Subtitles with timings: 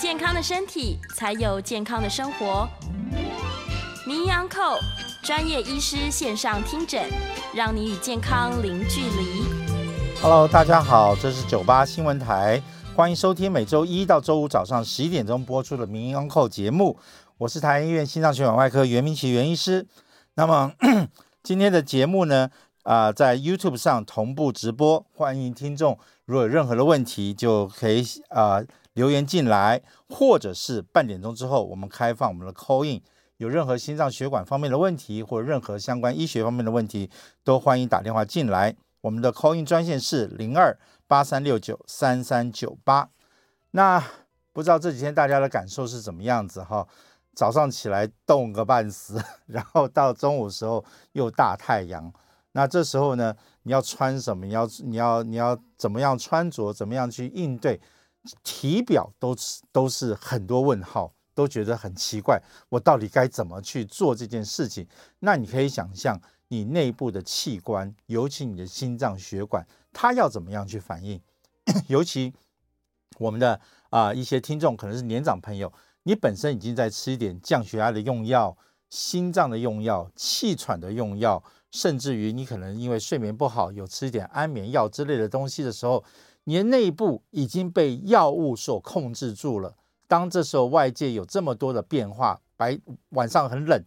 [0.00, 2.68] 健康的身体，才有健康的生活。
[4.06, 4.76] 名医安扣
[5.22, 7.08] 专业医师线上听诊，
[7.54, 9.44] 让你与健康零距离。
[10.20, 12.60] Hello，大家好，这是九八新闻台，
[12.96, 16.98] 欢迎收听每周一到周五早上十一点钟播出的名医安扣节目。
[17.38, 19.86] 我是台医院心脏血管外科袁明奇袁医师。
[20.34, 20.72] 那么
[21.42, 22.50] 今天的节目呢，
[22.82, 28.60] 啊、在 YouTube 上同步直播，欢迎听众如果有任何的问题，就可以啊。
[28.94, 33.02] 留言进来，或者是半点钟之后，我们开放我们的 call in，
[33.36, 37.10] 有任何心脏血管方面的问题，或任何相关医学方面的问题，
[37.42, 38.74] 都欢迎打电话进来。
[39.02, 43.10] 我们的 call in 专线是零二八三六九三三九八。
[43.72, 44.02] 那
[44.52, 46.86] 不知道这几天大家的感受是怎么样子哈？
[47.34, 52.12] 早上起来冻个半死， 然后到中午时候又大太阳。
[52.52, 54.46] 那这时候呢，你要穿什么？
[54.46, 56.72] 你要你要你要怎么样穿着？
[56.72, 57.80] 怎么样去应对？
[58.42, 64.86] 体表都是都是很多问号，都觉得很奇怪，我到底该怎么去做这件事情？
[65.18, 71.20] 那你可以想象，你内部的器官，尤其你的心脏血管，它要怎么样去反应？
[71.88, 72.32] 尤其
[73.18, 73.60] 我们的
[73.90, 75.72] 啊、一些听众可能是年长朋友，
[76.04, 78.56] 你本身已经在吃一点降血压的用药、
[78.88, 86.02] 心脏的用药、气喘的用药，甚至于你可能因为睡眠不好，有吃一点安眠药之类的东西的时候。
[86.44, 89.76] 你的内部已经被药物所控制住了。
[90.06, 92.78] 当这时候外界有这么多的变化，白
[93.10, 93.82] 晚上很冷，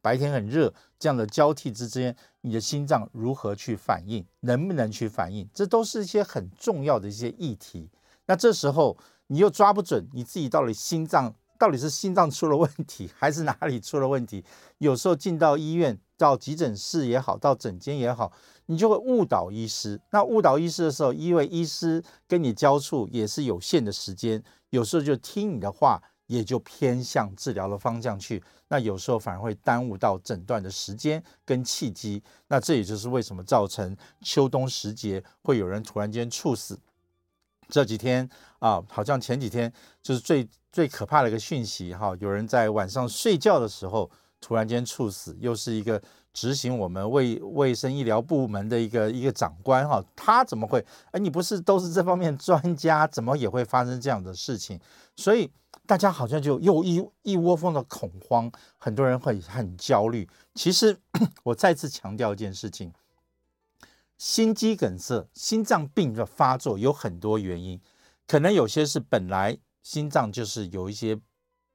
[0.00, 4.24] 白天很热，这样的交替之间，你的心脏如何去反应？
[4.40, 5.48] 能不能去反应？
[5.54, 7.88] 这都是一些很重要的一些议题。
[8.26, 8.96] 那这时候
[9.28, 14.44] 你又抓不准你自己到底心脏到底是心脏出了问题，还是哪里出了问题？
[14.78, 18.30] 有时候进到医院，到急诊室也好，到诊间也好。
[18.66, 20.00] 你就会误导医师。
[20.10, 28.42] 那误导医师的时候，因为医师跟你交触也是有限的时间，有时候就听你的话，也就偏向治疗的方向去。
[28.68, 32.22] 那有时候反而会耽误到诊断的时间跟契机。
[32.48, 36.78] 那这也就是为什么造成秋冬时节会有人突然间猝死。
[37.68, 38.28] 这几天
[38.60, 39.70] 啊，好像前几天
[40.02, 46.00] 就是最最可怕的一个讯息哈，有人在晚上睡觉的时候突然间猝死，又是一个。
[46.32, 50.84] 执行我们卫卫生医疗部门的一个一个长官哈，他怎么会？
[51.10, 54.80] 哎，你不是都是这方面专家，怎么也会发生这样的事情？
[55.14, 55.50] 所以
[55.86, 60.26] 大家好像就又一一窝蜂的恐慌，很多人会很焦虑。
[60.54, 60.98] 其实
[61.44, 62.92] 我再次强调一件事情：
[64.16, 67.78] 心肌梗塞、心脏病的发作有很多原因，
[68.26, 71.20] 可能有些是本来心脏就是有一些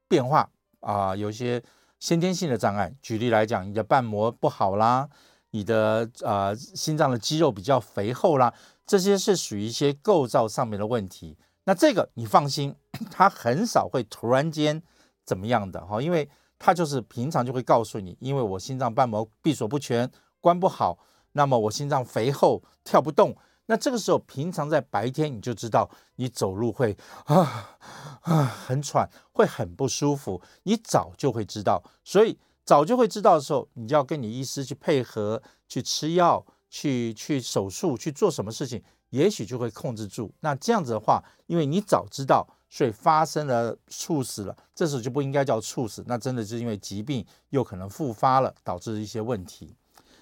[0.08, 1.62] 变化啊、有一些。
[1.98, 5.08] 先天性的障碍，举例来讲，你的瓣膜不好啦，
[5.50, 8.54] 你的呃心脏的肌肉比较肥厚啦，
[8.86, 11.36] 这些是属于一些构造上面的问题。
[11.64, 12.74] 那这个你放心，
[13.10, 14.82] 它很少会突然间
[15.24, 20.10] 怎么样的哈，因为它就是平常就会告诉你，因为我心脏瓣膜闭锁不全，
[20.40, 20.98] 关不好，
[21.32, 23.36] 那么我心脏肥厚，跳不动。
[23.70, 26.96] 那这个时候，平常在白天你就知道，你走路会
[27.26, 27.78] 啊
[28.22, 31.82] 啊很喘，会很不舒服，你早就会知道。
[32.02, 40.32] 所以早就会知道的时候，你就要跟你医师去配合，去吃药，去去手术，去做什么事情，也许就会控制住。
[40.40, 49.76] 那这样子的话，因为你早知道，所以发生了猝死了，这时候就不应该叫猝死，那真的是因为疾病又可能复发了，导致一些问题。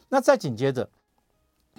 [0.09, 0.91] 那再紧接着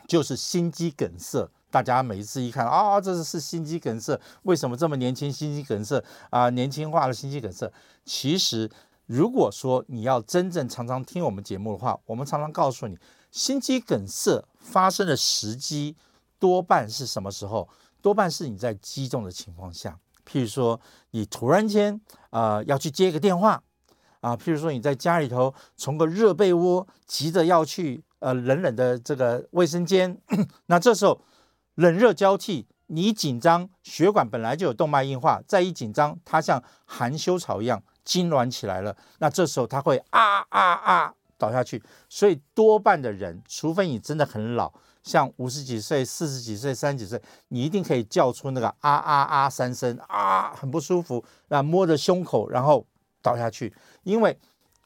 [0.07, 1.51] 就是心肌梗塞。
[1.69, 6.49] 大家每一次一看啊，这是是心肌梗塞，为什么这么年轻心肌梗塞啊？
[6.49, 7.71] 年轻化的心肌梗塞。
[8.05, 8.69] 其实，
[9.05, 12.97] 如果说你要真正常常听我们节目的话，我们常常告诉你，
[13.31, 15.97] 心肌梗塞发生的时机
[16.39, 17.67] 多半是什么时候？
[18.01, 20.79] 多半是你在激动的情况下，譬如说
[21.11, 21.99] 你突然间
[22.29, 23.61] 啊、呃、要去接一个电话
[24.21, 30.17] 啊，譬如说你在家里头从个热被窝急着要去呃冷冷的这个卫生间，
[30.67, 31.19] 那这时候。
[31.77, 38.97] 冷热交替，你一紧张，血管本来就有动脉硬化，再一紧张，它像含羞草一样痉挛起来了。
[39.19, 41.83] 那这时候它会啊啊啊倒下去。
[42.09, 52.87] 所以多半的人，除非你真的很老，像五十几岁、四十几岁、三十几岁，你一定可以叫出那个啊啊啊三声啊，很不舒服，那摸着胸口，然后
[53.21, 53.71] 倒下去，
[54.01, 54.35] 因为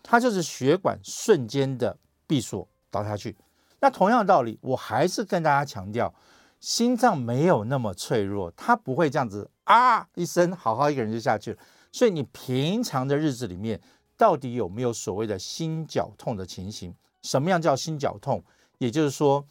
[0.04, 1.98] 它就是血管瞬间的
[2.28, 3.38] 闭锁倒下去。
[3.80, 6.14] 那同样的道理，我还是跟大家强调，
[6.62, 11.58] 心脏没有那么脆弱，它不会这样子啊一声，好好一个人就下去了。
[11.92, 13.82] 所以你平常的日子里面，
[14.16, 16.96] 到底有没有所谓的心绞痛的情形？
[17.24, 18.44] 什么样叫心绞痛？
[18.78, 19.46] 也就是说，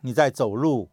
[0.00, 0.88] 你在走路，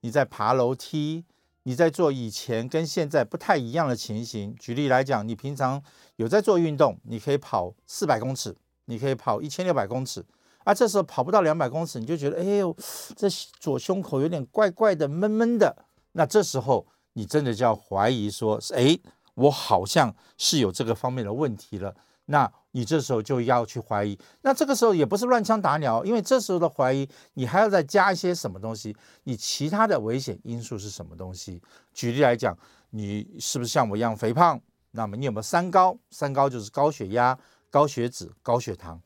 [0.00, 1.26] 你在爬楼梯，
[1.64, 4.56] 你在做以前跟现在不太一样的情形。
[4.58, 5.82] 举例来讲，你平常
[6.16, 8.56] 有在做运动，你可以跑四百公尺，
[8.86, 10.24] 你可以跑一千六百公尺。
[10.68, 12.76] 啊，这时候跑不到两百公尺，你就觉得，哎呦，
[13.16, 13.26] 这
[13.58, 15.74] 左胸口有点怪怪的，闷闷的。
[16.12, 18.98] 那这时候你真的就要怀疑说，哎，
[19.32, 21.96] 我好像是有这个方面的问题了。
[22.26, 24.18] 那你这时候就要去怀疑。
[24.42, 28.94] 那这个时候也不是乱枪打鸟，因为这时候的怀疑，你还要再加一些什么东西？
[29.24, 31.62] 你其他的危险因素是什么东西？
[31.94, 32.54] 举例来讲，
[32.90, 34.60] 你是不是像我一样肥胖？
[34.90, 35.96] 那么你有没有三高？
[36.10, 37.38] 三高就是高血压、
[37.70, 39.00] 高血脂、高血糖。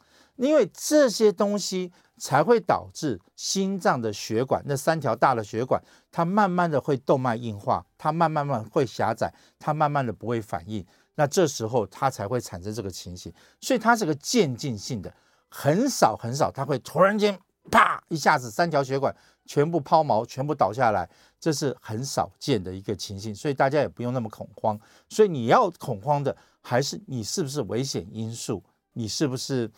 [0.47, 5.81] 因为这些东西才会导致心脏的血管，那三条大的血管，
[6.11, 10.85] 它慢慢的会动脉硬化，它慢慢慢会狭窄，它慢慢的不会反应，
[11.15, 13.33] 那这时候它才会产生这个情形。
[13.61, 15.15] 所以它是个渐进性的，
[15.49, 17.39] 很少很少，它会突然间
[17.71, 19.15] 啪一下子三条血管
[19.47, 21.09] 全部抛锚，全部倒下来，
[21.39, 23.33] 这是很少见的一个情形。
[23.33, 24.77] 所以大家也不用那么恐慌。
[25.09, 28.61] 所以你要恐慌的还是你是不是危险因素，
[28.95, 29.71] 你是不是？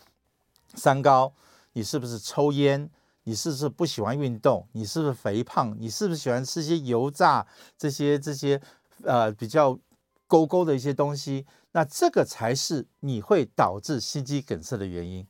[0.73, 1.33] 三高，
[1.73, 2.89] 你是不是抽烟？
[3.27, 4.67] 你是不是不喜欢运动？
[4.73, 5.75] 你是不是肥胖？
[5.79, 7.45] 你是不是喜欢吃些油炸
[7.77, 8.61] 这些这些
[9.03, 9.79] 呃比较
[10.27, 11.45] 勾勾的一些东西？
[11.71, 15.25] 那这个才是你会导致心肌梗塞的原因。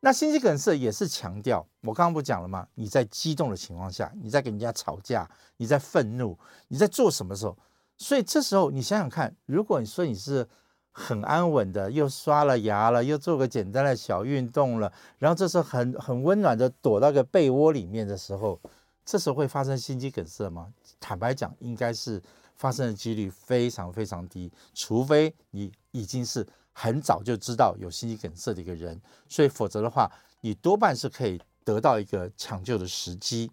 [0.00, 2.66] 那心肌梗塞也是强调，我刚刚不讲了吗？
[2.74, 6.36] 你在激动的情况下，你在跟人家吵架，你在愤怒，
[6.68, 7.56] 你在做什么时候？
[7.96, 10.48] 所以这时候你想想看，如果你说你是。
[10.98, 18.58] 很安稳的，又刷了牙了，又做个简单的小运动了，然后这时候很很温暖的躲到个被窝里面的时候，
[19.04, 20.72] 这时候会发生心肌梗塞吗？
[20.98, 22.22] 坦白讲，应该是
[22.54, 28.98] 发生的几率非常非常低，除非你已经是很早就知道有心肌梗塞的一个人，
[29.28, 30.10] 所以否则的话，
[30.40, 33.50] 你多半是可以得到一个抢救的时机。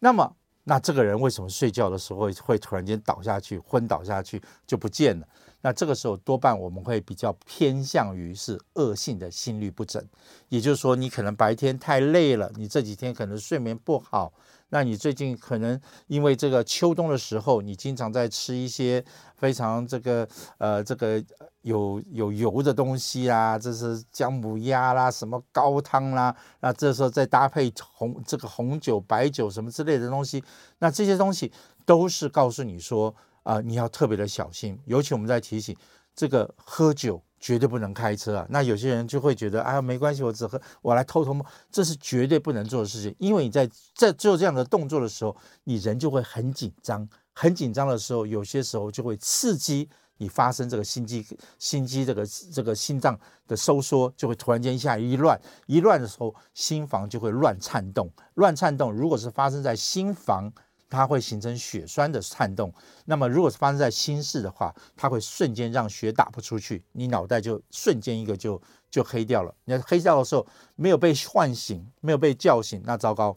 [0.00, 5.26] 那么，那这个人为什么睡觉的时候会突然间倒下去，昏倒下去就不见了？
[5.64, 10.06] 那这个时候多半我们会比较偏向于是恶性的心律不整，
[10.50, 14.30] 也就是说你可能白天太累了，你这几天可能睡眠不好，
[14.68, 19.02] 那你最近可能因为这个秋冬的时候，你经常在吃一些
[19.38, 20.28] 非常这个
[20.58, 21.24] 呃这个
[21.62, 30.44] 有有油的东西啊，这是姜母鸭啦，什么高汤啦，那这时候再搭配红这个红酒、白酒什么之类的东西，
[30.80, 31.50] 那这些东西
[31.86, 33.14] 都是告诉你说。
[33.44, 35.76] 啊、你要特别的小心，尤其我们在提醒，
[36.14, 38.46] 这个喝酒绝对不能开车啊。
[38.48, 43.14] 那有些人就会觉得，哎呀，没关系，我只喝，我来偷偷摸，这是绝对不能做的事情。
[43.18, 51.22] 因为你在在做这样的动作的时候，你人就会很紧张，很紧张的时候，有些时候就会刺激你发生这个心肌
[51.58, 58.90] 心肌这个这个心脏的收缩，就会突然间一下一乱，一乱的时候，心房就会乱颤动，乱颤动。
[58.90, 60.50] 如果是发生在心房。
[60.94, 62.72] 它会形成血栓的颤动，
[63.04, 68.60] 那么如果是发生在心室的话，它会瞬间让血打不出去，你脑袋就瞬间一个就
[68.90, 69.54] 就黑掉了。
[69.64, 70.46] 你要黑掉的时候
[70.76, 73.36] 没有被唤醒，没有被叫醒，那糟糕，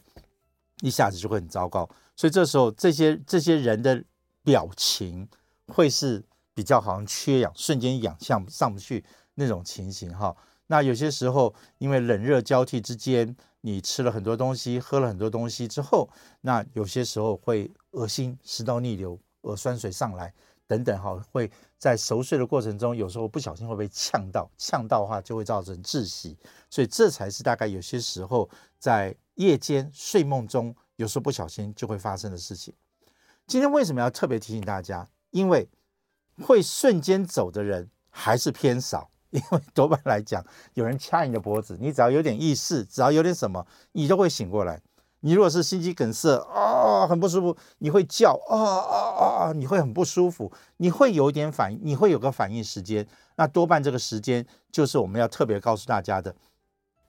[0.81, 1.89] 一下子就会很糟糕。
[2.15, 4.03] 所以这时候这些这些人的
[4.43, 5.27] 表情
[5.67, 6.23] 会是
[6.53, 9.03] 比较好像缺氧，瞬间氧上上不去
[9.35, 10.35] 那种情形哈。
[10.67, 13.35] 那有些时候因为冷热交替之间。
[13.61, 16.07] 你吃了很多东西，喝了很多东西之后，
[16.39, 20.33] 那有些时候会恶心、食道逆流、耳酸水上来
[20.65, 26.37] 等等，哈，会在熟睡的过程中，有时候不小心会被呛到，呛到的话就会造成窒息，
[26.69, 32.73] 所以这才是大概有些时候在夜间睡梦中，有时候不小心就会发生的事情。
[33.47, 35.05] 今天为什么要特别提醒大家？
[35.31, 35.67] 因为
[36.41, 39.09] 会瞬间走的人还是偏少。
[39.31, 40.43] 因为多半来讲，
[40.73, 44.81] 有人掐你的脖子，你只要有点意识，只要有点什么，你都会醒过来。
[45.21, 48.95] 你如果是心肌梗塞啊、哦，很不舒服，你会叫啊啊
[49.49, 53.05] 啊，你会很不舒服，你会有一点反应，你会有个反应时间。
[53.35, 56.33] 那多半这个时间就是我们要特别告诉大家的，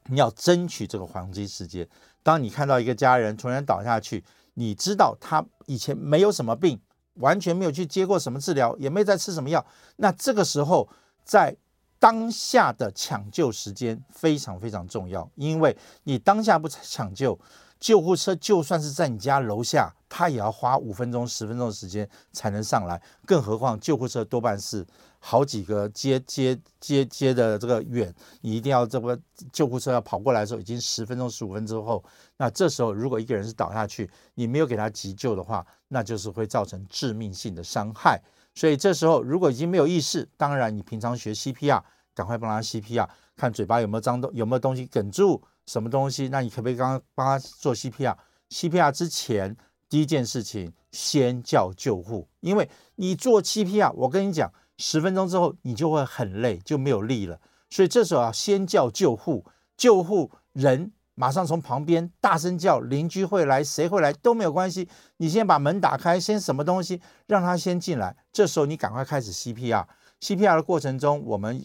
[0.06, 1.86] 你要争取这个黄金时间。
[2.22, 6.80] 当你看到一个家人突然倒下去，你知道他以前没有什么病，
[7.16, 9.64] 完全没有去接过什么治疗，也没在吃什么药，
[9.96, 10.88] 那这个时候
[11.24, 11.54] 在
[11.98, 17.38] 当下的抢救时间非常非常重要，因为你当下不抢救，
[17.80, 23.00] 救护车就算是在你家楼下，它也要花五分钟、十分钟的时间才能上来。
[23.26, 24.86] 更何况救护车多半是
[25.18, 29.18] 好几个接接接接的这个远，你一定要这个
[29.52, 32.02] 救护车要跑过来的时候，已经十分钟、十五分钟之后，
[32.36, 38.20] 那这时候如果一个人是倒下去，你没有给他急救的话，那就是会造成致命性的伤害。
[38.54, 41.82] 所以这时候如果已经没有意识，当然你平常学 CPR，
[42.14, 49.56] 赶快帮他 CPR，看嘴巴有没有脏东有没有东西哽住什么东西，那你可不可以刚刚帮他做 CPR？CPR 之前
[49.88, 57.40] 第一件事情先叫救护，因为你做 CPR，我跟你讲，十分钟之后你就会很累，就没有力了。
[57.70, 59.44] 所以这时候要先叫救护，
[59.76, 64.88] 救护人马上从旁边大声叫，邻居会来，谁会来都没有关系。
[65.16, 68.16] 你先把门打开，先什么东西让他先进来。
[68.32, 69.84] 这时候你赶快开始 CPR。
[70.20, 71.60] CPR 的过程中，我们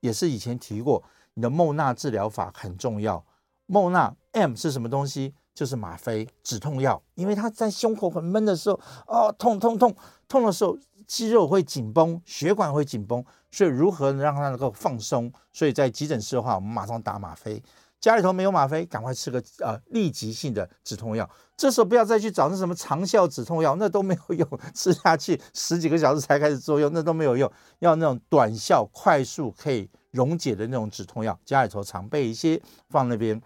[0.00, 3.22] 也是以前提过，你的孟纳治疗法很重要。
[3.66, 5.34] 孟纳 M 是什么东西？
[5.54, 9.94] 就是吗啡止痛药，因为他在胸口很闷的时候，哦，痛痛痛
[10.26, 15.30] 痛的时候，肌肉会紧绷，血管会紧绷，所以如何能让他能够放松？
[15.52, 17.62] 所以在急诊室的话，我们马上打吗啡。
[18.04, 21.26] 家里头没有吗啡，赶快吃个呃立即性的止痛药。
[21.56, 27.50] 这时候不要再去找那什么长效止痛药，那都没有用，吃下去十几个小时才开始作用，那都没有用。
[27.78, 33.40] 要那种短效、快速可以溶解的那种止痛药，家里头常备一些放那边。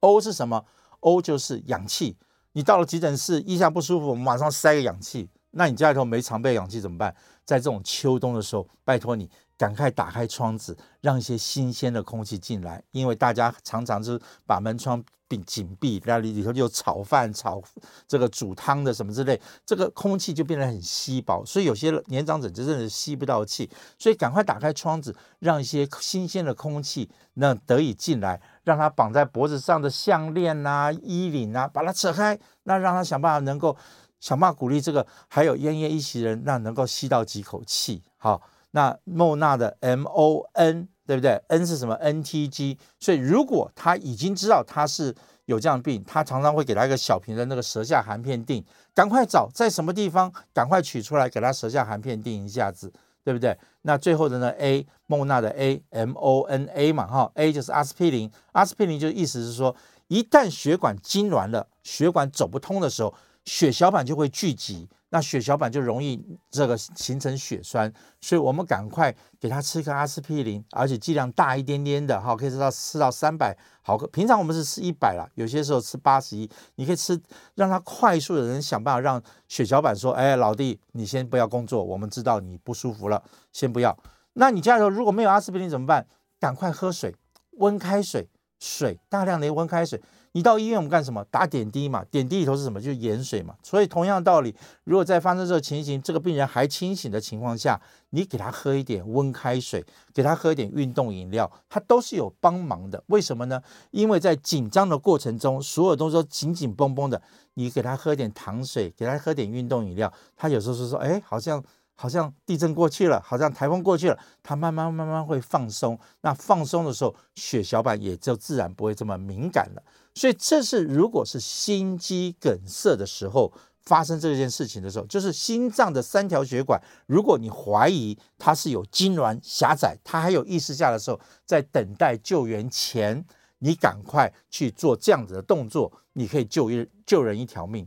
[0.00, 0.64] O 是什么
[0.98, 2.16] ？O 就是氧气。
[2.54, 5.30] 你到了急诊室，一下不舒服，我们马上塞个氧气。
[5.52, 7.14] 那你家里头没常备氧气怎么办？
[7.44, 9.30] 在这种秋冬的时候，拜托你。
[9.60, 12.82] 赶快打开窗子，让一些新鲜的空气进来。
[12.92, 17.62] 因为大家常常是把门窗闭紧闭，那里里头就炒饭、炒
[18.08, 23.68] 这个煮汤的什么之类，这个空气就变得很稀薄，所以有些年长者就真的吸不到气。
[23.98, 33.76] 所以赶快打开窗子，让一些新鲜的空气那得以进来，让他绑在脖子上的项链啊、衣领啊，把它扯开，那让他想办法能够
[34.20, 38.40] 想办法鼓励这个还有奄奄一息人，那能够吸到几口气，好。
[38.72, 42.78] 那莫纳的 M O N 对不对？N 是什么？N T G。
[42.98, 45.14] 所以如果他已经知道他是
[45.46, 52.92] 有这样的病，他常常会给他一个小瓶的那个舌下含片定，赶快找在什么地方，赶快取出来给他舌下含片定一下子，
[53.24, 53.58] 对不对？
[53.82, 59.74] 那最后的呢？A 莫纳的 A M O N A 嘛哈，A 就是阿司匹林，阿司匹林就意思是说，
[60.06, 63.12] 一旦血管痉挛了，血管走不通的时候，
[63.44, 64.88] 血小板就会聚集。
[65.10, 74.06] 那血小板就容易这个形成血栓，所以我们赶快给他吃一颗阿司匹林，而且剂量大一点点的，哈，可以吃到吃到三百毫克。
[74.06, 76.48] 平常我们是吃一百啦，有些时候吃八十一。
[76.76, 77.20] 你可以吃，
[77.54, 83.96] 让他快速的人想办法让血小板说，哎，老弟，你先不要工作，我们知道你不舒服了，先不要。
[84.34, 86.06] 那你家里头如果没有阿司匹林怎么办？
[86.38, 87.14] 赶快喝水，
[87.58, 88.28] 温开水，
[88.60, 90.00] 水大量的温开水。
[90.32, 91.24] 你到医院我们干什么？
[91.30, 92.80] 打点滴嘛，点滴里头是什么？
[92.80, 93.54] 就是盐水嘛。
[93.62, 99.84] 所以同样道理，如果在发生这个情形，这个病人还清醒的情况下，你给他喝一点温开水，
[100.14, 103.02] 给他喝一点运动饮料，他都是有帮忙的。
[103.06, 103.60] 为什么呢？
[103.90, 107.20] 因为在紧张的过程中，所有东西都紧紧绷绷的，
[107.54, 111.62] 你给他喝点糖水，给他喝点运动饮料，他有时候是说，哎，好像。
[111.96, 115.98] 好像地震过去了，好像台风过去了，它慢慢慢慢会放松。
[116.22, 119.82] 那放松的时候，血小板也就自然不会这么敏感了。
[120.14, 133.24] 所以这是如果是心肌梗塞的时候发生这件事情的时候，就是心脏的三条血管，如果你怀疑它是有痉挛狭窄，它还有意识下的时候，在等待救援前，
[133.60, 137.86] 你赶快去做这样子的动作，你可以救一救人一条命。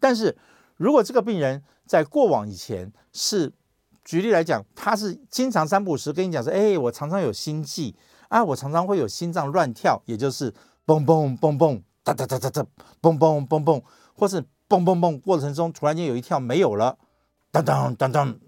[0.00, 0.36] 但是
[0.76, 3.52] 如果这个病人，在过往以前是，
[4.04, 7.94] 举例来讲，他是经常三不五时跟你讲说，哎，我常常有心悸
[8.28, 10.52] 啊，我常常会有心脏乱跳，也就是
[10.88, 12.66] 嘣嘣嘣嘣哒哒哒哒
[13.02, 13.82] 嘣嘣嘣嘣
[14.14, 16.96] 或是嘣嘣嘣过程中突然间有一跳没有了
[17.52, 18.38] 噔噔噔噔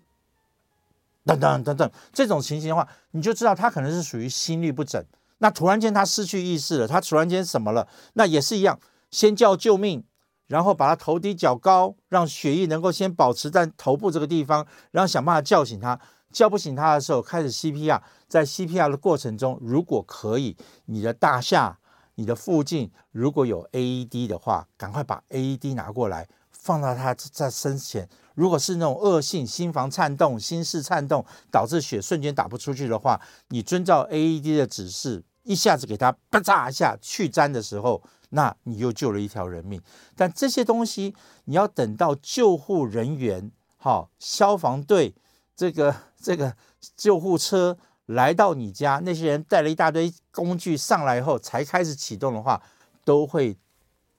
[1.27, 5.05] 噔噔噔噔这种情形的话你就知道他可能是属于心律不整。
[5.43, 8.81] 那突然间他失去意识了他突然间什么了那也是一样
[9.11, 10.03] 先叫救命
[10.47, 16.01] 然后把他头低脚高让血液能够先保持在头部这个地方然后想办法叫醒他。
[16.33, 20.57] 叫不醒他的时候开始 cpr 在 cpr 的过程中如果可以
[20.87, 21.79] 你的大厦
[22.21, 28.07] 你的附近如果有 AED 的话，赶快把 AED 拿过来，放到他在身前。
[28.35, 38.03] 如果是那种恶性心房颤动、心室颤动，导致血瞬间打不出去的话，你遵照 AED 的指示，一下子给他啪嚓一下去粘的时候。
[38.33, 39.81] 那你又救了一条人命，
[40.15, 41.15] 但这些东西
[41.47, 45.15] 你要等到救护人员、哈消防队、
[45.57, 46.55] 这个这个
[46.95, 47.79] 救护车
[48.11, 52.61] 来到你家，那些人带了一大堆工具上来后才开始启动的话，
[53.05, 53.57] 都会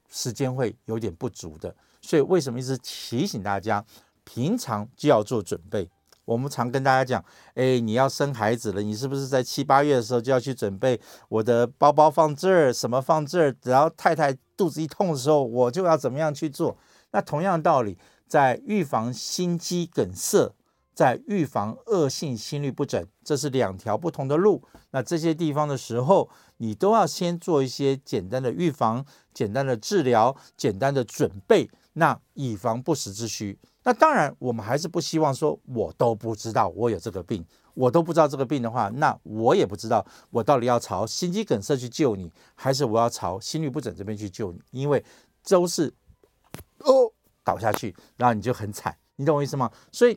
[0.08, 1.74] 时间会有点不足的。
[2.00, 3.84] 所以为什么一直提醒大家，
[4.24, 5.88] 平常就要做准备？
[6.24, 10.98] 我们常跟大家讲，哎，你要生孩子了，你是不是在七八月的时候就要去准备？
[11.28, 13.56] 我的包包放这儿，什么放这儿？
[13.64, 16.78] 然后太太肚子一痛的时候，我就要怎么样去做？
[17.10, 20.54] 那同样道理，在预防心肌梗塞，
[20.94, 24.62] 在预防恶性心律不整，这是两条不同的路。
[24.90, 33.58] 那这些地方的时候，你都要先做一些简单的预防、简单的治疗、简单的准备，那以防不时之需。
[33.84, 37.44] 那当然，我们还是不希望说，我都不知道我有这个病，
[37.74, 45.04] 我都不知道这个病的话，那我也不知道我到底要朝心肌梗塞去救你，还是我要朝心律不整这边去救你，因为
[45.48, 45.92] 都是
[46.78, 47.10] 哦
[47.42, 49.68] 倒下去，然后你就很惨，你懂我意思吗？
[49.90, 50.16] 所以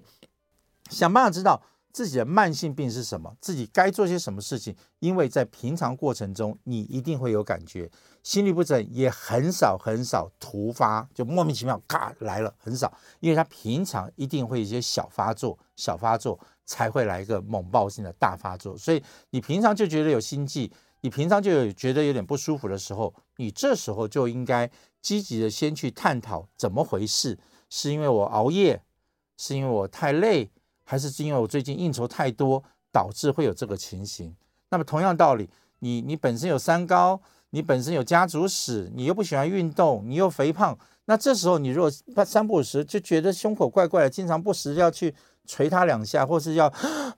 [0.89, 1.62] 想办法知道。
[1.96, 3.34] 自己的慢性病是什么？
[3.39, 4.75] 自己该做些什么事情？
[5.00, 7.89] 因为在平常过程中，你一定会有感觉，
[8.22, 12.94] 心律不整也很少很少突发，就莫名其妙咔来了，很少。
[13.22, 18.77] 因为他平常一定会一些小发作，小发作才会来一个猛爆性的大发作。
[18.77, 24.70] 所以你平常就觉得有心悸，你平常就有觉得有点不舒服的时候，你这时候就应该
[25.01, 27.39] 积极的先去探讨怎么回事？
[27.70, 28.84] 是因为我熬夜？
[29.38, 30.51] 是因为我太累？
[30.86, 32.63] 还是是因为我最近应酬太多，
[32.94, 34.34] 导致会有这个情形。
[34.70, 35.50] 那么同样道理，
[35.80, 41.92] 你你本身有三高，你本身有家族史，你又不喜欢运动，你又肥胖，那这时候你如果
[42.24, 45.13] 三不五时就觉得胸口怪怪的，经常不时要去
[45.46, 46.72] 捶他两下，或是要，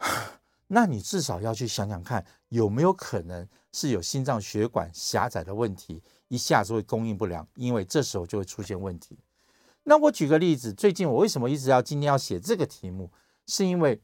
[0.68, 9.18] 那你至少要去想想看，有没有可能是有心脏血管狭窄的问题，一下子会供应不良，因为这时候就会出现问题。
[9.84, 13.10] 那我举个例子，最近我为什么一直要今天要写这个题目？
[13.48, 14.00] 是因为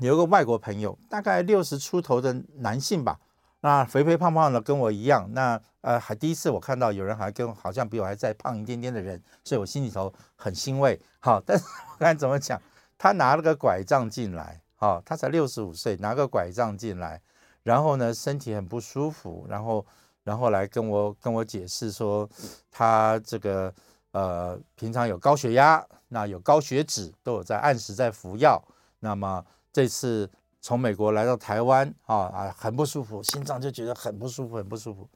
[0.00, 3.20] 有个外国朋友，大概六十出头的男性吧，
[3.60, 11.00] 那肥肥胖胖的跟我一样，那呃还第一次我看到有人还跟好像比我还再胖一点点的人，所以我心里头很欣慰。
[11.20, 12.60] 好， 但是我看怎么讲，
[12.98, 17.20] 他拿了个拐杖进来，好，他才六十五岁，拿个拐杖进来，
[17.62, 19.86] 然后呢身体很不舒服，然后
[20.24, 22.28] 然后来跟我跟我解释说
[22.70, 23.72] 他这个。
[24.12, 28.62] 呃，平常有高血压，那有高血脂，都有在按时在服药。
[29.00, 35.08] 那么这次从美国来到台湾啊啊，很不舒服，心脏就觉得很不舒服，很不舒服。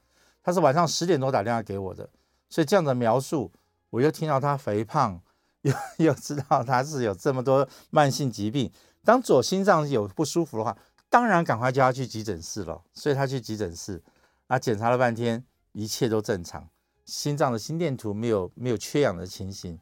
[0.42, 2.08] 他是晚上十点多打电话给我的，
[2.48, 3.52] 所以这样的描述，
[3.90, 5.20] 我又听到他肥胖，
[5.62, 8.70] 又又知道他是有这么多慢性疾病。
[9.04, 10.76] 当左心脏有不舒服的话，
[11.08, 12.82] 当然赶快叫他去急诊室了。
[12.92, 14.02] 所以他去急诊室，
[14.46, 16.68] 啊，检查了半天，一切都正常。
[17.04, 19.78] 心脏的心电图没有没有缺氧的情形，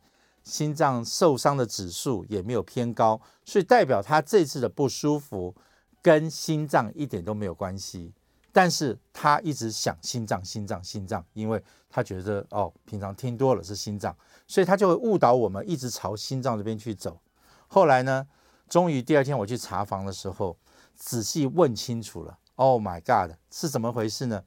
[0.49, 5.55] 心脏受伤的指数也没有偏高，所以代表他这次的不舒服
[6.01, 8.15] 跟心脏一点都没有关系。
[8.51, 17.21] 但是他一直想心脏，心脏，心脏，因为他觉得哦，平常听多了是心脏，所以他就会误导我们一直朝心脏这边去走。
[17.69, 18.27] 后来呢，
[18.71, 20.57] 终于第二天我去查房的时候，
[20.97, 22.39] 仔细问清楚了。
[22.55, 24.43] Oh my God，是怎么回事呢？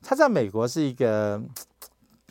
[0.00, 1.42] 他在美国是一个。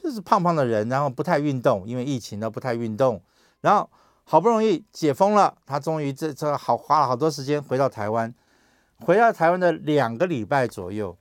[0.02, 3.22] 就是胖胖的人，然后不太运动，因为疫情都不太运动。
[3.62, 3.88] 然后
[4.24, 8.34] 好不容易解封了，他终于这这好花了好多时间回到台湾。
[9.00, 11.16] 回到台湾的两个礼拜左右，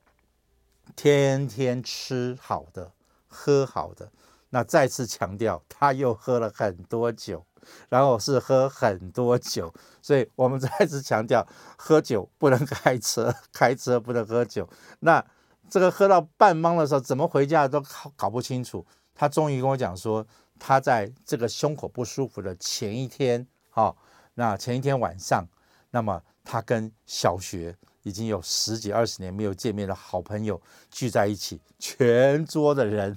[0.96, 2.92] 天天吃好的，
[3.28, 4.10] 喝好的。
[4.50, 7.44] 那再次强调，他又喝了很多酒，
[7.88, 9.72] 然后是喝很多酒。
[10.00, 14.68] 所以我们再次强调，喝酒不能开车，开车不能喝酒。
[15.00, 15.24] 那。
[15.70, 18.84] 这个喝到半茫的时候，怎么回家都搞搞不清楚。
[19.14, 20.26] 他终于跟我讲说，
[20.58, 23.96] 他在这个胸口不舒服的前一天，好，
[24.34, 25.46] 那前一天晚上，
[25.90, 33.16] 那么他跟小学已经有十几二十年没有见面的好朋友聚在一起，全桌的人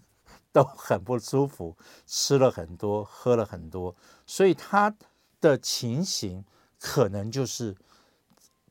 [0.51, 3.95] 都很不舒服，吃了很多，喝了很多，
[4.27, 4.95] 所以他
[5.41, 6.45] 的情形
[6.79, 7.75] 可能就是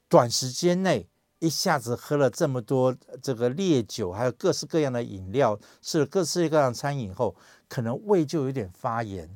[0.09, 1.09] 短时间内。
[1.43, 7.35] 一下子喝了这么多这个烈酒，还有各式各样的饮料，吃了各式各样的餐饮后，
[7.69, 9.29] 可能胃就有点发炎。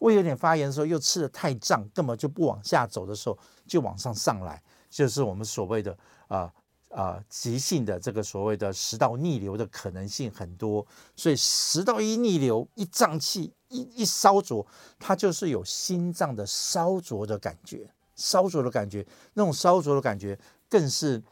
[0.00, 5.96] 胃有点发炎的时候，又吃得太胀，根本就不往下走的时候，就往上上来，就是我们所谓的
[6.28, 6.52] 啊
[6.90, 10.86] 啊、急性的这个所谓的食道逆流的可能性很多。
[11.14, 14.66] 所以食道一逆流，一胀气，一一烧灼，
[14.98, 20.38] 它就是有心脏的烧灼的感觉，烧灼的感觉，那种烧灼的感觉
[20.68, 21.22] 更是。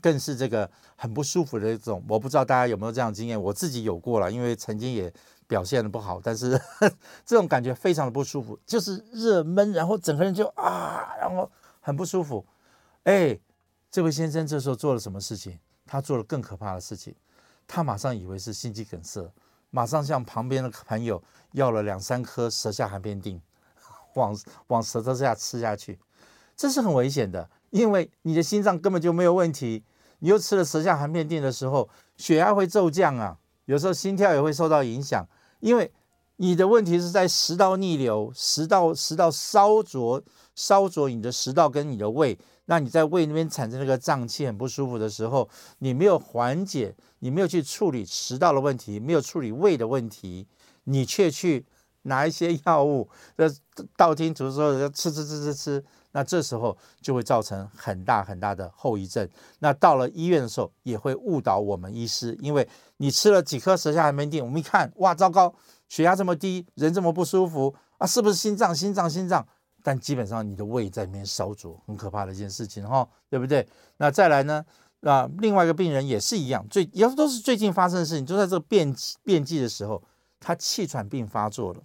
[0.00, 5.12] 更是这个很不舒服的一种，我不知道大家有没有这样经验，我自己有过了，因为曾经也
[5.46, 6.60] 表现的不好，但是
[7.24, 12.44] 这种感觉非常的不舒服，就是热闷，然后整个人就啊，然后很不舒服。
[13.04, 13.38] 哎，
[13.90, 15.58] 这位先生这时候做了什么事情？
[15.86, 17.14] 他做了更可怕的事情，
[17.66, 19.32] 他马上以为是心肌梗塞，
[19.70, 23.40] 马上向旁边的朋友要了两三颗舌下含片錠，
[24.14, 25.98] 往往舌头下吃下去，
[26.56, 29.82] 这是很危险的，因为你的心脏根本就没有问题，
[30.20, 35.26] 你又吃了舌下含片定的时候，血压会骤降啊，有时候心跳也会受到影响，
[35.60, 35.92] 因为
[36.36, 40.22] 你的问题是在食道逆流，食道食道烧灼
[40.54, 42.38] 烧灼你的食道跟你的胃。
[42.68, 45.48] 那你在胃那边产生那个胀气很不舒服的时候，
[45.78, 50.48] 你没有缓解，你没有去处理食道的问题，没有处理胃的问题，
[50.82, 51.64] 你却去
[52.02, 53.48] 拿一些药物，呃，
[53.96, 55.84] 道听途说吃吃吃吃吃，
[56.16, 59.28] 那这时候就会造成很大很大的后遗症。
[59.58, 65.54] 那到了医院的时候，也会误导我们医师，因为你吃了几颗舌下含片錠，我们一看，哇，糟糕，
[65.90, 68.74] 血压这么低，人这么不舒服啊，是不是心脏？
[68.74, 69.10] 心脏？
[69.10, 69.46] 心脏？
[69.82, 73.68] 但基本上你的胃在里面烧灼，很可怕的一件事情哈，对不对？
[73.98, 74.64] 那再来呢？
[75.02, 80.02] 啊，另外一个病人也是一样，最也都是最近发生的事情，就在这个变变季的时候，
[80.40, 81.80] 他气喘病发作了。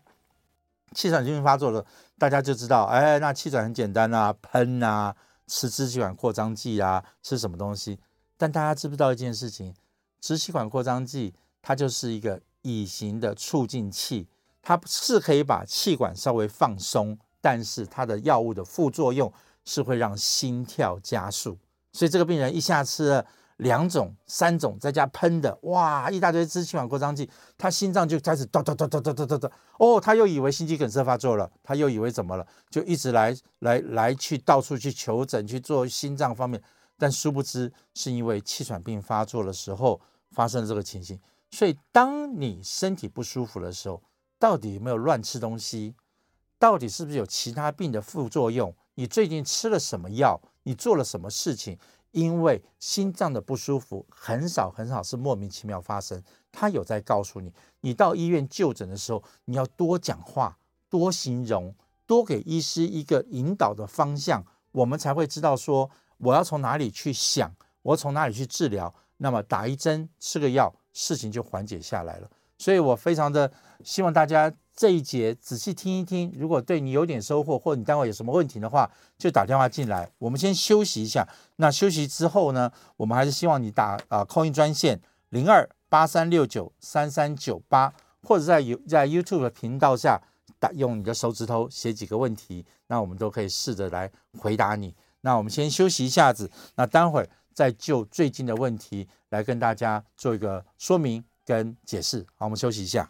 [0.95, 1.86] 气喘疾病发作了，
[2.17, 5.15] 大家就知道，哎，那气喘很简单啊，喷啊，
[5.47, 7.99] 吃支气管扩张剂啊，吃什么东西？
[8.38, 9.73] 但大家知不知道一件事情？
[10.19, 14.27] 支气管扩张剂它就是一个乙型的促进器，
[14.62, 17.17] 它是可以把气管稍微放松。
[17.43, 19.34] 但是它的药物的副作用
[19.65, 21.58] 是会让心跳加速，
[21.91, 23.25] 所以这个病人一下吃了
[23.62, 36.60] 两种、三种，在家喷的，哇，一大堆支气管扩张剂，他心脏就开始哒哒哒哒哒哒哒哒，哦，他又以为心肌梗塞发作了，他又以为怎么了，就一直来来来去到处去求诊去做心脏方面，
[36.97, 41.19] 但殊不知是因为气喘病发作的时候发生了这个情形。
[41.52, 44.02] 所以当你身体不舒服的时候，
[44.39, 45.93] 到底有没有乱吃东西？
[46.58, 48.74] 到底是不是有其他病的副作用？
[48.95, 50.41] 你最近吃了什么药？
[50.63, 51.78] 你做了什么事情？
[52.12, 56.21] 因为心脏的不舒服很少很少是莫名其妙发生，
[56.52, 60.58] 他有在告诉你，你到医院就诊的时候，你要多讲话，
[60.89, 61.74] 多形容，
[62.06, 68.93] 多给医师一个引导的方向，我们才会知道说我要从哪里去想，我要从哪里去治疗。
[69.17, 72.30] 那么打一针，吃个药，事情就缓解下来了。
[72.58, 73.52] 所以我非常的
[73.84, 74.52] 希望大家。
[74.82, 80.12] 这一节仔细听一听，如果对你有点收获，或者你待会有什么问题的话，就打电话进来。
[80.17, 81.24] 我们先休息一下。
[81.58, 90.20] 那休息之后呢，我们还是希望你打啊 call in 专线零二八三六九三三九八，或者在有在 YouTube 的频道下
[90.58, 94.96] 打用你的手指头写几个问题，那我们都可以试着来回答你。
[95.22, 102.26] 那我们先休息一下子，那待会儿再就最近的问题来跟大家做一个说明跟解释。
[102.34, 103.08] 好，我们休息一下。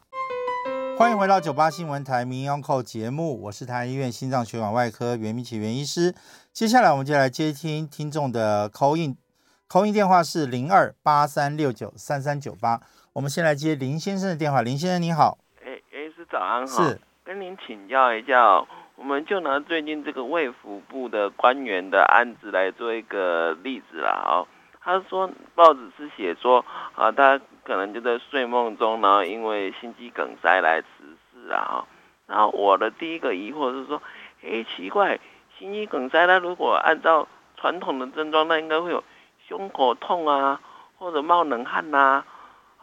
[0.97, 6.13] 欢迎回到九八新闻台名医央叩节目，我是台安医院心脏血管外科袁明启袁医师。
[6.53, 12.79] 接下来我们就来接听听众的 call in，call in 电话是零二八三六九三三九八。
[13.13, 24.47] 我们先来接林先生的电话，林先生你好，哎，袁医师早安好，是跟您请教一下，我们就拿最近这个卫福部的官员的案子来做一个例子啦，哦，
[24.79, 26.63] 他说报纸是写说
[26.95, 27.41] 啊，他。
[27.63, 30.87] 可能就在睡梦中，然后因为心肌梗塞来辞
[31.31, 31.85] 世啊。
[32.27, 34.01] 然后我的第一个疑惑是说，
[34.43, 35.19] 哎，奇怪，
[35.57, 39.03] 心肌梗塞它如果按照传统的症状，那应该会有
[39.47, 40.61] 胸口痛啊，
[40.97, 42.25] 或者冒冷汗呐、啊。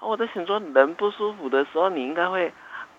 [0.00, 2.52] 我在想说，人不舒服的时候，你应该会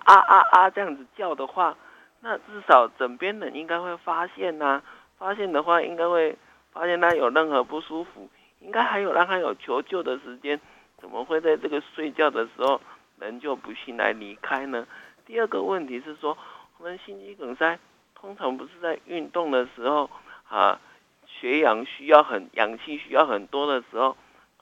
[0.04, 1.78] 啊啊啊这样子叫的话，
[2.22, 4.82] 那至少枕边人应该会发现呐、
[5.18, 6.38] 发现的话，应该会
[6.74, 8.28] 发现他有任何不舒服，
[8.60, 10.60] 应该还有让他有求救的时间。
[11.02, 12.80] 怎么会在这个睡觉的时候
[13.20, 14.88] 人就不幸来离开呢？
[15.26, 16.38] 第二个问题是说，
[16.78, 17.78] 我们心肌梗塞
[18.16, 20.10] 通常不是在运动的时候
[20.48, 20.80] 啊，
[21.26, 24.18] 血氧需要很氧气需要很多的时候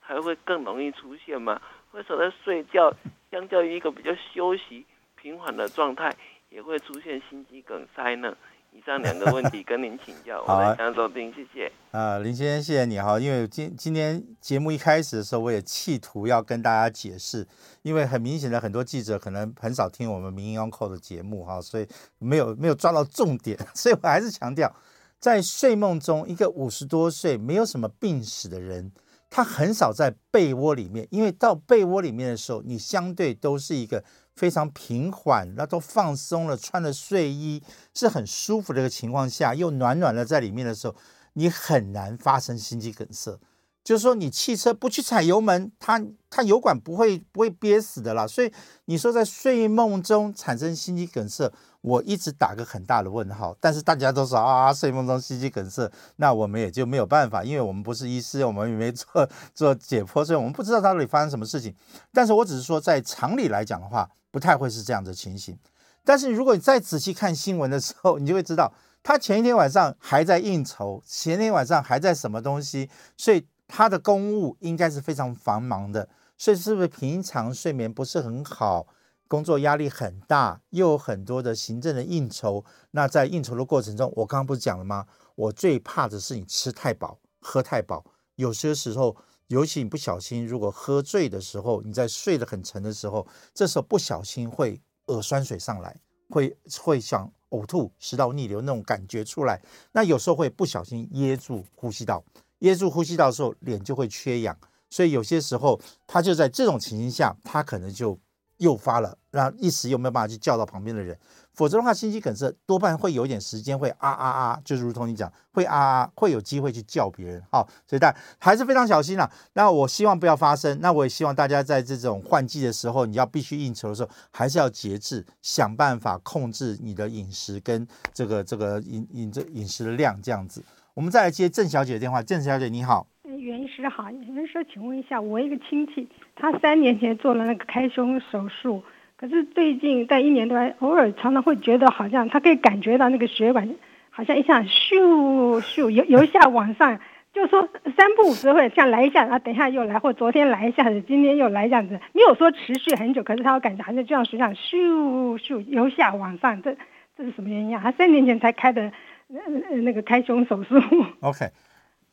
[0.06, 1.62] 才会更容易出现吗？
[1.92, 2.94] 为什么在睡觉
[3.32, 6.16] 相较于一个比较休息平缓的状态
[6.50, 8.38] 也会出现心肌梗塞呢？
[8.78, 11.72] 以上两个问题跟您请教， 我们杨总听，谢谢。
[11.90, 13.20] 啊，林先生，谢谢你哈。
[13.20, 17.48] 因为今今天节目一开始的时候，我也企图要跟大家解释，
[17.82, 21.88] 因为很明显的很多记者可能很少听我们名医央叩的节目哈，所以
[22.20, 24.72] 没有没有抓到重点，所以我还是强调，
[25.20, 28.92] 在睡梦中，一个五十多岁没有什么病史的人，
[29.32, 34.04] 他很少在被窝里面，因为到被窝里面的时候，你相对都是一个。
[34.38, 37.62] 非常平缓，那都放松了，穿着睡衣
[37.94, 40.96] 是很舒服的一个情况下，又暖暖的在里面的时候，
[41.34, 43.40] 你很难发生心肌梗塞。
[43.84, 48.28] 就是说你汽车不去踩油门，它它油管不会不会憋死的啦。
[48.28, 48.52] 所以
[48.84, 51.52] 你说在睡梦中产生心肌梗塞，
[51.88, 53.56] 我一直打个很大的问号。
[53.62, 61.74] 但是大家都说啊，睡梦中心肌梗塞，那我们也就没有办法，因为我们不是医师，我们也没做做解剖，所以我们不知道到底发生什么事情。
[62.12, 65.58] 但是我只是说，在常理来讲的话，不太会是这样的情形。
[66.04, 68.74] 但是如果你再仔细看新闻的时候，你就会知道。
[69.04, 76.10] 他前一天晚上还在应酬，前天晚上还在什么东西，所以他的公务应该是非常繁忙的。
[76.38, 78.86] 所以是不是平常睡眠不是很好，
[79.28, 82.64] 工作压力很大，又有很多的行政的应酬？
[82.92, 85.06] 那在应酬的过程中，我刚刚不是讲了吗？
[85.36, 88.04] 我最怕的是你吃太饱，喝太饱。
[88.36, 89.16] 有些时候，
[89.48, 97.32] 尤其你不小心，如果喝醉的时候，你在睡得很沉的时候，这时候不小心会耳酸水上来，会会想。
[97.52, 99.62] 呕吐、食道逆流那种感觉出来，
[99.94, 102.22] 那有时候会不小心噎住呼吸道，
[102.60, 104.54] 噎住呼吸道的时候，脸就会缺氧，
[104.90, 108.20] 所以有些时候他就在这种情形下，他可能就
[108.58, 111.18] 诱发了，让一时又没有办法去叫到旁边的人。
[111.54, 117.42] 否则的话，心肌梗塞多半会有一点时间会啊啊啊，就是如同你讲，会啊啊，会有机会去叫别人。
[117.52, 119.28] 好，所以大家还是非常小心啦。
[119.54, 120.80] 那我希望不要发生。
[120.82, 130.64] 那我也希望大家在这种换季的时候，你要必须应酬的时候，还是要节制，想办法控制你的饮食跟这个这个饮饮这饮食的量这样子。
[130.94, 132.22] 我们再来接郑小姐的电话。
[132.22, 136.08] 郑小姐你好，袁医师好，袁医师，请问一下，我一个亲戚，
[136.40, 138.84] 他三年前做了那个开胸手术。
[139.16, 143.68] 可是最近在一年多，偶尔常常会觉得好像他可以感觉到那个血管
[144.12, 147.00] 好像一下咻咻由由下往上，
[147.34, 156.76] 就说三不五时会像来一下，然后等一下又来，或昨天来一下子，今天又来这样子，没有说持续很久，可是他会感觉好像就像是这样咻咻由下往上，这
[157.18, 157.82] 这是什么原因啊？
[157.84, 158.92] 他三年前才开的
[159.28, 159.42] 那
[159.78, 160.76] 那个开胸手术。
[161.22, 161.48] OK。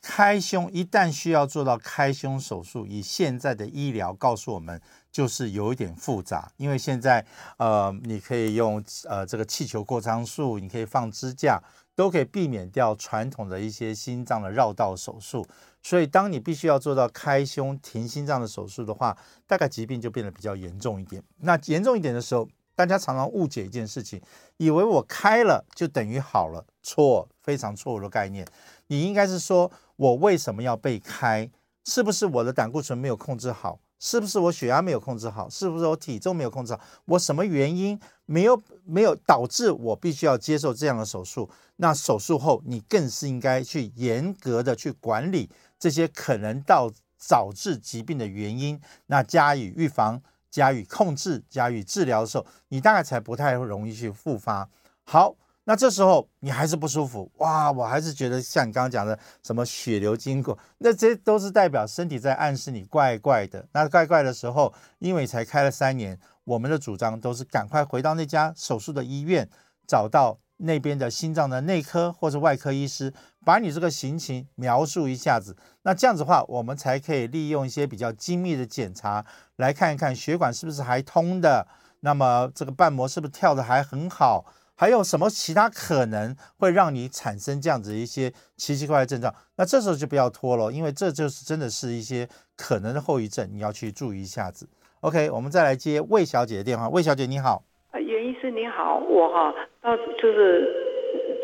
[0.07, 4.79] 开胸一旦需要做到开胸手术，以现在的医疗告诉我们，
[5.11, 6.53] 就是有一点复杂。
[6.59, 7.25] 因为现在，
[7.57, 11.59] 呃，你可以用呃这个气球扩张术，你可以放支架，
[11.95, 15.47] 都可以避免掉传统的一些心脏的绕道手术。
[15.83, 21.23] 所以，当你必须要做到开胸停心脏的手术的话，大概疾病就变得比较严重一点。
[21.39, 24.21] 那严重一点的时候，大家常常误解一件事情，
[24.59, 28.47] 以为我开了就等于好了，错，非常错误的概念。
[28.89, 29.73] 你应该是说。
[29.97, 31.51] 我为什么要被开？
[31.85, 33.79] 是不是我的胆固醇没有控制好？
[33.99, 35.49] 是不是我血压没有控制好？
[35.49, 36.81] 是不是我体重没有控制好？
[37.05, 41.49] 我什么原因没有没有导致我必须要接受这样的手术？
[41.77, 46.91] 那手术后你更是应该去严格的去管理这些可能到
[47.29, 54.69] 导致疾病的原因，那加以预防、加以控制、加以治疗的时候，你大概才不太容易去复发。
[55.05, 55.37] 好。
[55.67, 63.67] 那这时候你还是不舒服哇，我还是觉得像你刚刚讲的什么血流经过，那这都是代表身体在暗示你怪怪的。
[63.73, 69.49] 那怪怪的时候，因为才开了三年，我们的主张都是赶快回到那家手术的医院，
[69.87, 75.57] 找到那边的心脏的内科或者外科医师，把你这个行情描述一下子。
[75.85, 79.25] 那这样子的话，我们才可以利用一些比较精密的检查，
[79.57, 81.67] 来看一看血管是不是还通的，
[82.01, 84.45] 那么这个瓣膜是不是跳得还很好。
[84.77, 89.33] 还有什么其他可能会让你产生这样子一些奇奇怪怪的症状？
[89.57, 94.69] 那这时候就不要拖了，因为这就是真的是一些可能的后遗症，你要去注意一下子。
[95.01, 96.89] OK，我们再来接魏小姐的电话。
[96.89, 100.67] 魏小姐你好，呃，袁医师你好，我哈，到就是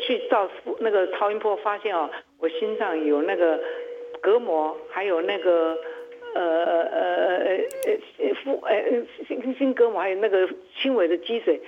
[0.04, 3.60] 去照那个超音波发现哦，我心脏有那个
[4.20, 5.76] 隔膜，还有那个
[6.34, 8.72] 呃呃呃呃呃腹呃
[9.28, 10.48] 心心隔膜，还有那个
[10.82, 11.60] 轻微的积水。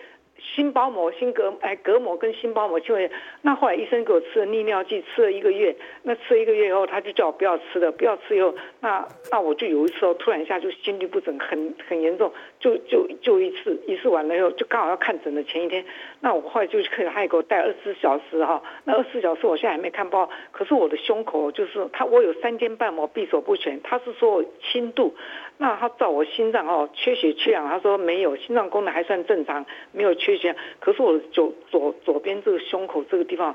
[0.54, 3.10] 心包膜、心隔哎隔膜跟心包膜就会，
[3.42, 15.84] 那后来医生给我吃了利尿剂，吃了一个月，那吃了一个月以后，他就叫我不要吃了，不要吃以后，那那我就有一次哦，突然一下就心律不整，很很严重，就就就一次，一次完了以后，就刚好要看诊的前一天，
[16.20, 25.14] 那我后来就可以，他也给我带二十四小时哈，那二十四小时我现在还没看报，可是我的胸口就是他，我有三尖瓣膜闭锁不全，他是说轻度。
[25.58, 30.56] 那他照我心脏哦，缺血缺氧，他说没有，心脏功能还算正常，没有缺血。
[30.80, 33.54] 可是我左左左边这个胸口这个地方，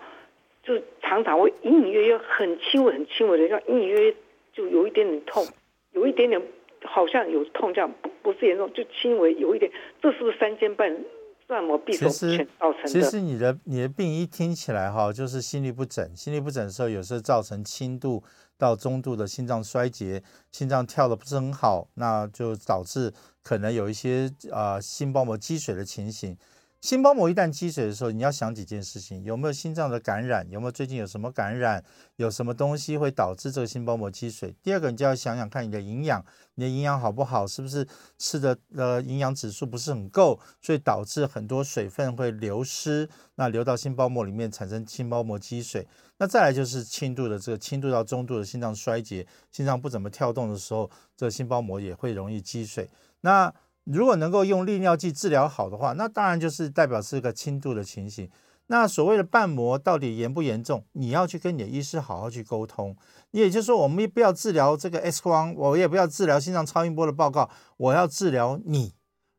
[0.63, 4.15] 就常常会隐隐约约很轻微很轻微的，像隐隐约约
[4.53, 5.45] 就有一点点痛，
[5.91, 6.41] 有一点点
[6.83, 9.69] 好像有痛这样，不不是严重，就轻微有一点。
[10.01, 10.97] 这是不是三尖瓣
[11.45, 12.87] 瓣膜闭锁不全造成的？
[12.87, 18.23] 其实你的你的病一听起来哈，就是心律不整，心律不整的时候，有时候造成轻度。
[18.57, 26.37] 到中度的心脏衰竭，心脏跳的不是很好，那就导致可能有一些呃心包膜积水的情形。
[26.79, 30.47] 心包膜一旦积水的时候，你要想几件事情：有没有心脏的感染？
[30.49, 31.83] 有没有最近有什么感染？
[32.17, 34.55] 有什么东西会导致这个心包膜积水？
[34.61, 37.47] 第二个，你就要想想看你的营养，你的营养好不好？
[37.47, 37.85] 是不是
[38.19, 45.87] 吃的呃营养指数不是很够，所以导致很多水分会流失，那流到心包膜里面产生心包膜积水。
[46.19, 52.87] 那再来就是轻度的这个轻度到中度的心脏衰竭，心脏不怎么跳动的时候，这个心包膜也会容易积水。
[53.21, 53.51] 那
[53.91, 58.29] 如果能够用利尿剂治疗好的话，那当然就是代表是个轻度的情形。
[58.67, 60.85] 那所谓的瓣膜到底严不严重？
[60.91, 62.97] 你要去跟你的医师好好去沟通。
[63.31, 68.93] 你也就是说，我们不要治疗这个 X 光，我也不要治疗心脏超音波的报告，我要治疗你。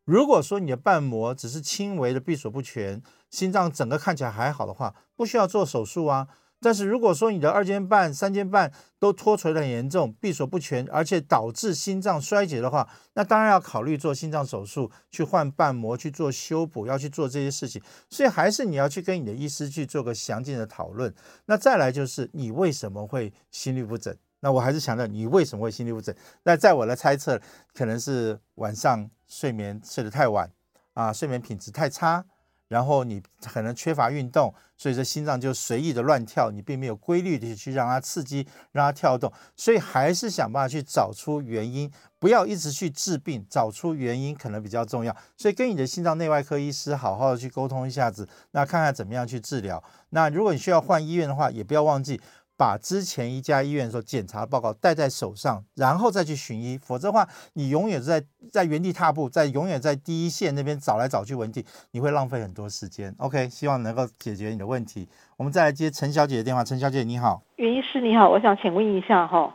[0.06, 6.28] 如果说你的瓣膜只是轻微的闭锁不全，心脏整个看起来还好的话，不需要做手术啊。
[6.60, 17.80] 但是如果说你的二尖瓣、三尖瓣都脱垂的很严重、闭锁不全，而且导致心脏衰竭的话，那当然要考虑做心脏手术，去换瓣膜、去做修补，要去做这些事情。
[18.10, 21.14] 所以还是你要去跟你的医师去做个详尽的讨论。
[21.46, 24.16] 那再来就是你为什么会心律不整？
[24.40, 26.14] 那我还是强调你为什么会心律不整？
[26.42, 27.40] 那在我的猜测，
[27.72, 30.50] 可能是晚上睡眠睡得太晚
[30.94, 32.24] 啊，睡眠品质太差。
[32.68, 45.16] 然后你可能缺乏运动，所以说心脏就随意的乱跳，你并没有规律的去让它刺激，让它跳动，所以还是想办法去找出原因，不要一直去治病，找出原因可能比较重要。
[45.36, 49.82] 所以跟你的心脏内外科医师好好的去沟通一下子，那看看怎么样去治疗。
[50.10, 52.20] 那如果你需要换医院的话，也不要忘记。
[52.58, 63.14] 把之前一家医院所检查的报告带在手上，然后再去寻医，否则的话，你永远在在原地踏步，在永远在第一线那边找来找去问题，你会浪费很多时间。
[63.18, 65.08] OK，希望能够解决你的问题。
[65.36, 66.64] 我们再来接陈小姐的电话。
[66.64, 69.54] 陈小姐你好，袁医师你好，我想请问一下哈，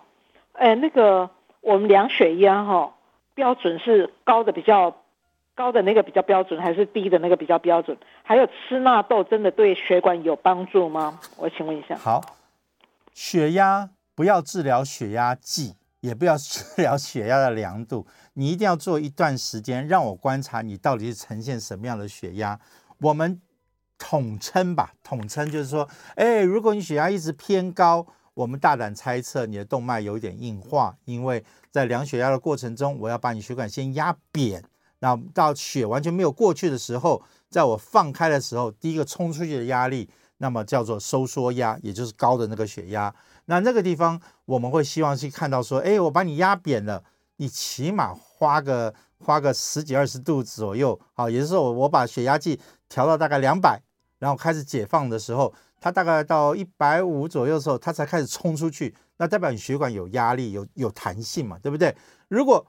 [0.53, 2.95] 哎，那个我们量血压哈，
[3.35, 4.95] 标准是高的比较
[5.55, 7.97] 高的那个比较标准，还是低的那个比较标准？
[8.23, 11.19] 还有吃纳豆真的对血管有帮助吗？
[11.35, 11.97] 我请问一下。
[11.97, 12.21] 好。
[13.13, 22.59] 血压不要治疗血压计，也不要治疗血压的量度，你一定要做一段时间，让我观察你到底是呈现什么样的血压。
[22.99, 23.41] 我们
[23.97, 34.63] 统称吧，统称就是说，哎，如果你血压一直偏高，我们大胆猜测你的动脉有一点硬化，因为在量血压的过程中，我要把你血管先压扁，
[34.99, 40.09] 然后到血完全没有过去的时候，在我放开的时候，第一个冲出去的压力。
[40.37, 43.13] 那么叫做收缩压，也就是高的那个血压。
[43.45, 47.03] 那那个地方我们会希望去看到说，哎，我把你压扁了，
[47.37, 53.81] 你起码花个花个十几二十度左右，好，也就是说我我把血压计调到大概两百，
[54.19, 61.95] 然后开始解放的时候，它大概到一百五左右的时候，它才开始冲出去，那代表你血管有压力，有有弹性嘛，对不对？
[62.27, 62.65] 如果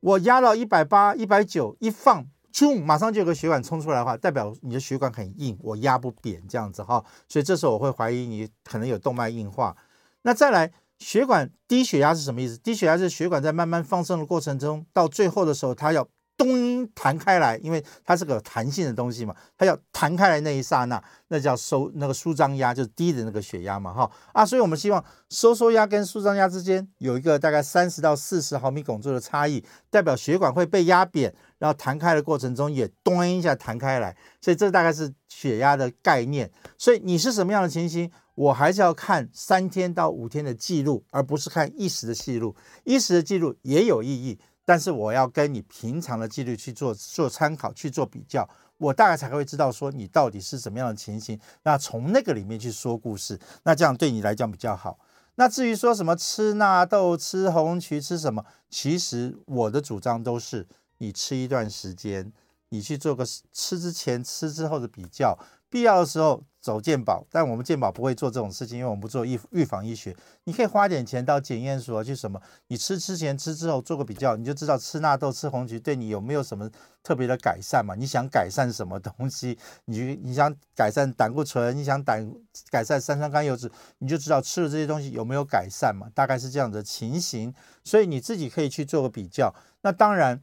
[0.00, 2.26] 我压到一百八、一百九一放。
[2.52, 9.76] 冲，马上就有个血管冲出来的话，代表你的血管很硬，我压不扁这样子哈，所以这时候我会怀疑你可能有动脉硬化。
[10.22, 12.56] 那再来，血管低血压是什么意思？
[12.58, 16.06] 低血压是血管在慢慢放松的过程中，到最后的时候，它要。
[16.34, 36.50] 咚弹开来，因为它是个弹性的东西嘛，它要弹开来那一刹那，那叫收那个舒张压，就是低的那个血压嘛，哈啊，所以我们希望收缩压跟舒张压之间有一个大概三十到四十毫米汞柱的差异，代表血管会被压扁，然后弹开的过程中也咚一下弹开来，所以这大概是血压的概念。
[36.76, 44.40] 所以你是什么样的情形，我还是要看三天到五天的记录，而不是看一时的记录，一时的记录也有意义。
[44.64, 48.48] 但是我要跟你平常的记录去做做参考，去做比较，
[48.78, 51.38] 我大概才会知道说你到底是怎么样的情形。
[51.62, 54.98] 那从那个里面去说故事，那这样对你来讲比较好。
[55.36, 60.66] 那至于说什么吃纳豆、吃红曲、吃什么，其实我的主张都是
[61.02, 62.32] 你吃一段时间，
[62.68, 65.36] 你去做个吃之前、吃之后的比较。
[65.68, 70.14] 必要的时候走健保，但我们健保不会做这种事情，因为我们不做预预防医学。
[70.44, 72.38] 你可以花点钱到检验所去什么，
[72.68, 76.70] 你吃之前吃之后做个比较，你就知道吃纳豆吃红曲对你有没有什么
[77.02, 77.94] 特别的改善嘛？
[77.94, 79.58] 你想改善什么东西？
[79.86, 82.30] 你你想改善胆固醇，你想胆
[82.70, 86.06] 改善三酸甘油脂，你就知道吃了这些东西有没有改善嘛？
[86.14, 89.54] 大概是这样的情形，所以你自己可以去做个比较。
[89.80, 90.38] 那当然，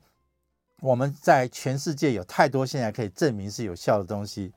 [0.82, 4.54] 我们在全世界有太多现在可以证明是有效的东西。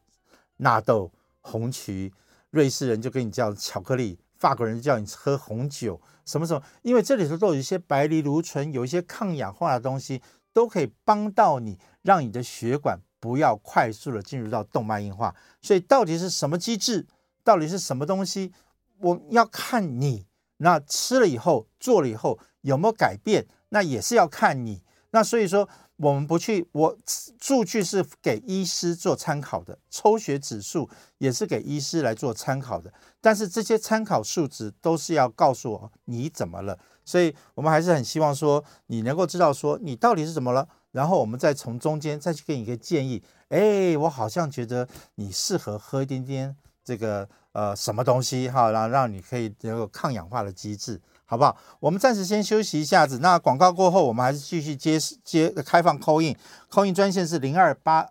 [0.59, 2.13] 纳豆、红曲，
[2.51, 6.62] 瑞士人就跟你叫巧克力，法国人叫你喝红酒，什么什么？
[6.83, 15.35] 因为这里头都有一些白藜芦醇，有一些抗氧化的东西，都可以帮到你，让你的血管不要快速的进入到动脉硬化。
[15.61, 17.09] 所以到底是什么机制？
[17.43, 18.53] 到底是什么东西？
[19.01, 20.27] 我要看你
[20.59, 24.85] 那吃了以后，做了以后有没有改变，那也是要看你。
[25.11, 25.68] 那所以说。
[26.03, 26.98] 我们不去，我
[27.40, 32.92] 数据是给医师做参考的，抽血指数也是给医师来做参考的。
[33.20, 43.22] 但是这些参考数值都是要告诉我你怎么了，所以我们还是很希望说你能够知道说你到底是怎么了，然后我们再从中间再去给你一个建议。
[43.50, 51.00] 哎，我好像觉得你适合喝一点点这个呃什么东西哈，然后让你可以能有抗氧化的机制。
[51.33, 51.57] 好不好？
[51.80, 53.20] 我们暂时先休息一下子。
[53.20, 58.07] 那广告过后，我们还是继续接接开放 call in，call in 专线是零二八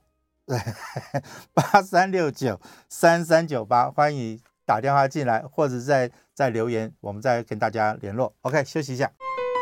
[1.53, 2.59] 八三六九
[2.89, 8.33] 三三九八，欢迎打电话进来，或者再再留言，我们再跟大家联络。
[8.41, 9.11] OK，休息一下。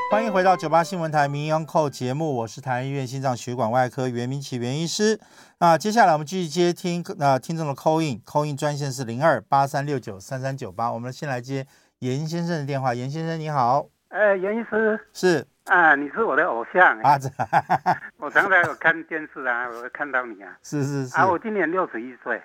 [0.10, 5.20] 欢迎回到九八新闻台名医 Uncle 节目，我是台安医院心脏血管外科袁明启袁医师。
[5.57, 11.68] 那接下来我们继续接听那、呃、听众的 call in，call in 专线是零二八三六九三三九八，我们先来接。
[12.00, 15.00] 严先生的电话，严先生你好，哎，严医师。
[15.14, 15.45] 是。
[15.66, 17.20] 啊，你是我的偶像啊，
[18.18, 21.16] 我常常有看电视啊，我会看到你啊，是是是。
[21.18, 22.41] 啊，我今年六十一岁，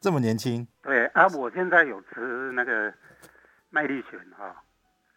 [0.00, 2.92] 这么年轻，对啊，我现在有吃那个
[3.68, 4.52] 麦利选哈，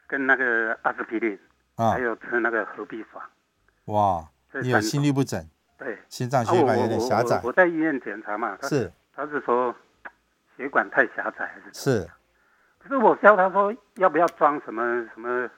[0.06, 1.40] 跟那个阿司匹林，
[1.76, 3.24] 啊，还有吃那个何必爽，
[3.86, 4.28] 哇，
[4.62, 5.42] 你有心律不整，
[5.78, 9.74] 对，心脏血管有点狭窄，我，我，我在医院检查嘛，是，他是说
[10.56, 12.10] 血管太狭窄还是是。
[12.84, 15.50] 可是我叫他说要不要装什么什么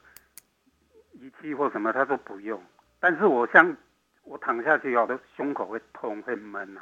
[1.13, 2.61] 仪器或什么，他说不用。
[2.99, 3.75] 但是我像
[4.23, 6.81] 我躺下去，我的胸口会痛会闷呐、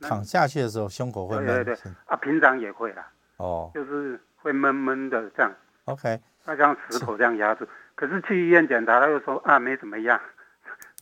[0.00, 0.08] 啊。
[0.08, 1.46] 躺下去的时候胸口会闷。
[1.46, 3.06] 对对对，啊，平常也会啦。
[3.36, 3.70] 哦。
[3.74, 5.52] 就是会闷闷的这样。
[5.84, 6.18] OK。
[6.44, 7.66] 他像石头这样压住。
[7.94, 10.18] 可是去医院检查，他又说啊没怎么样。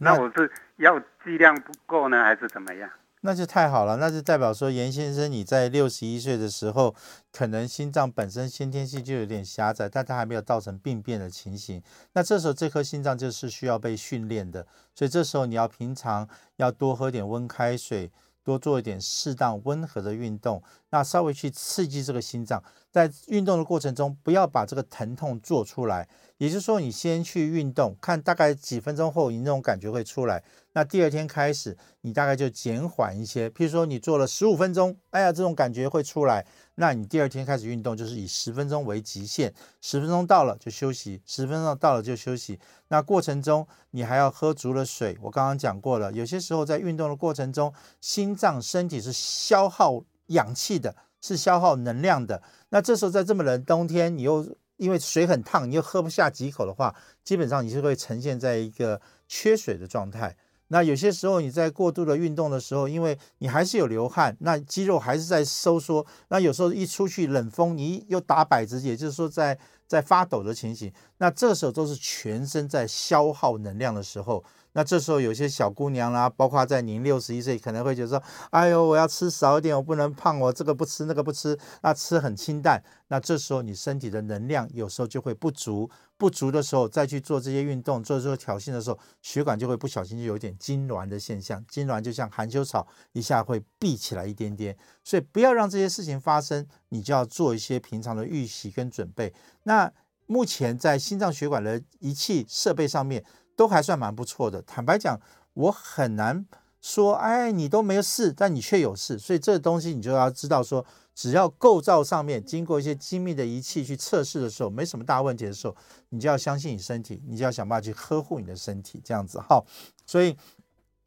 [0.00, 2.90] 那， 那我是药剂量不够呢，还是怎么样？
[3.22, 6.94] 那就太好了，那就代表说严先生你在六十一岁的时候，
[7.32, 11.82] 可能心脏本身先天性就有点狭窄，但它还没有造成病变的情形。
[12.12, 18.10] 那这时候这颗心脏就是需要被训练的，所以这时候你要平常要多喝点温开水，
[18.44, 26.08] 多做一点适当温和的运动，那稍微去刺激这个心脏，在运动的过程中不要把这个疼痛做出来。
[26.38, 30.42] 也就是说，你先去运动，看大概几分钟后，你那种感觉会出来。
[30.72, 33.50] 那第二天开始，你大概就减缓一些。
[33.50, 36.46] 譬如说，你做了十五分钟，哎呀，这种感觉会出来。
[36.76, 42.60] 那你第二天开始运动，就是以十分钟为极限，十分钟到了就休息，十分钟到了就休息。
[42.86, 45.18] 那过程中，你还要喝足了水。
[45.20, 52.40] 我刚刚讲过了，有些时候在运动的过程中，心脏身体是消耗氧气的，是消耗能量的。
[52.68, 54.46] 那这时候在这么冷冬天，你又
[54.78, 60.34] 因为水很烫，你又喝不下几口的话，基本上你是会呈现在一个缺水的状态。
[60.68, 66.06] 那有些时候你在过度的运动的时候，因为你还是有流汗，那肌肉还是在收缩。
[66.28, 70.92] 那有时候一出去冷风，你又打摆子，也就是说在在发抖的情形。
[71.18, 74.42] 那这时候都是全身在消耗能量的时候。
[74.78, 94.78] 那这时候有些小姑娘啦，包括在您六十一岁，可能会觉得说：“哎呦，我要吃少一点，我不能胖，我这个不吃那个不吃，那吃很清淡。”那这时候你身体的能量有时候就会不足，不足的时候再去做这些运动，做这个挑衅的时候，血管就会不小心就有点痉挛的现象，痉挛就像含羞草一下会闭起来一点点。
[95.02, 99.34] 所以不要让这些事情发生，你就要做一些平常的预习跟准备。
[99.64, 99.92] 那
[100.26, 103.24] 目前在心脏血管的仪器设备上面。
[103.58, 104.62] 都还算蛮不错的。
[104.62, 105.20] 坦白讲，
[105.54, 106.46] 我很难
[106.80, 109.18] 说，哎，你都没有事，但你却有事。
[109.18, 115.74] 所以这个东西你就要知道说，只要构造上面经过一些精密的仪器去测试的时候，没什么大问题的时候，
[116.10, 119.60] 你就要相信你身体，你就要想办法去呵护你的身体，这样子哈。
[120.06, 120.36] 所以，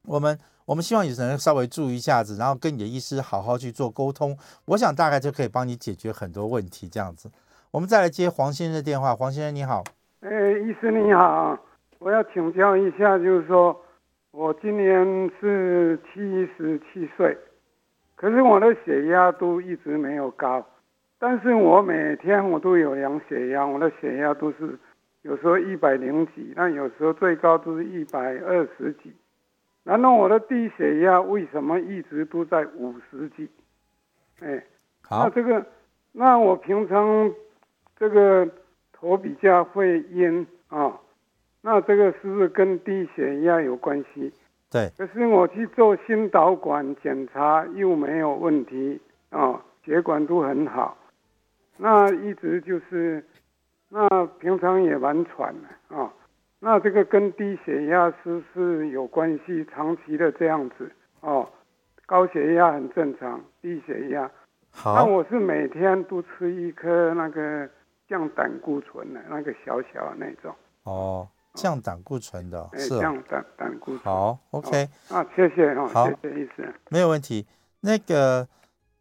[0.04, 6.90] 我们我们希望你能稍微注意一下子，然后跟你的医师好好去做沟通，我想大概就可以帮你解决很多问题。
[6.90, 7.32] 这样子，
[7.72, 9.16] 我们再来接黄先生的电话。
[9.16, 9.82] 黄先生你好，
[10.20, 11.58] 哎，医师你好。
[12.02, 13.80] 我要请教一下，就是说，
[14.32, 17.38] 我今年是七十七岁，
[18.16, 20.66] 可是我的血压都一直没有高，
[21.20, 24.80] 但是我每天我都有量血压，我的血压都是
[25.22, 29.14] 有时候一百零几，那有时候最高都是一百二十几，
[29.84, 33.48] 然后我的低血压为什么一直都在五十几？
[34.40, 34.66] 哎，
[35.04, 35.64] 好，那这个，
[36.14, 37.32] 那我平常
[37.96, 38.50] 这个
[38.92, 41.00] 头比较会晕啊。
[41.64, 44.34] 那这个是不是跟低血压有关系？
[44.72, 44.90] 对。
[44.98, 49.00] 可是我去做心导管检查又没有问题
[49.30, 50.98] 啊，血管都很好。
[51.78, 53.24] 那一直就是，
[53.90, 56.12] 那平常也蛮喘的啊。
[56.60, 59.64] 那这个跟低血压是不是有关系？
[59.66, 61.48] 长期的这样子哦，
[62.06, 64.30] 高血压很正常，低血压。
[64.72, 64.96] 好。
[64.96, 67.70] 那我是每天都吃一颗那个
[68.08, 70.56] 降胆固醇的那个小小的那种。
[70.86, 71.28] 哦。
[71.54, 74.00] 降胆固醇的，哎、是、哦、降胆胆固醇。
[74.00, 77.46] 好，OK，啊，谢谢哈，好谢谢医生，没有问题。
[77.82, 78.48] 那个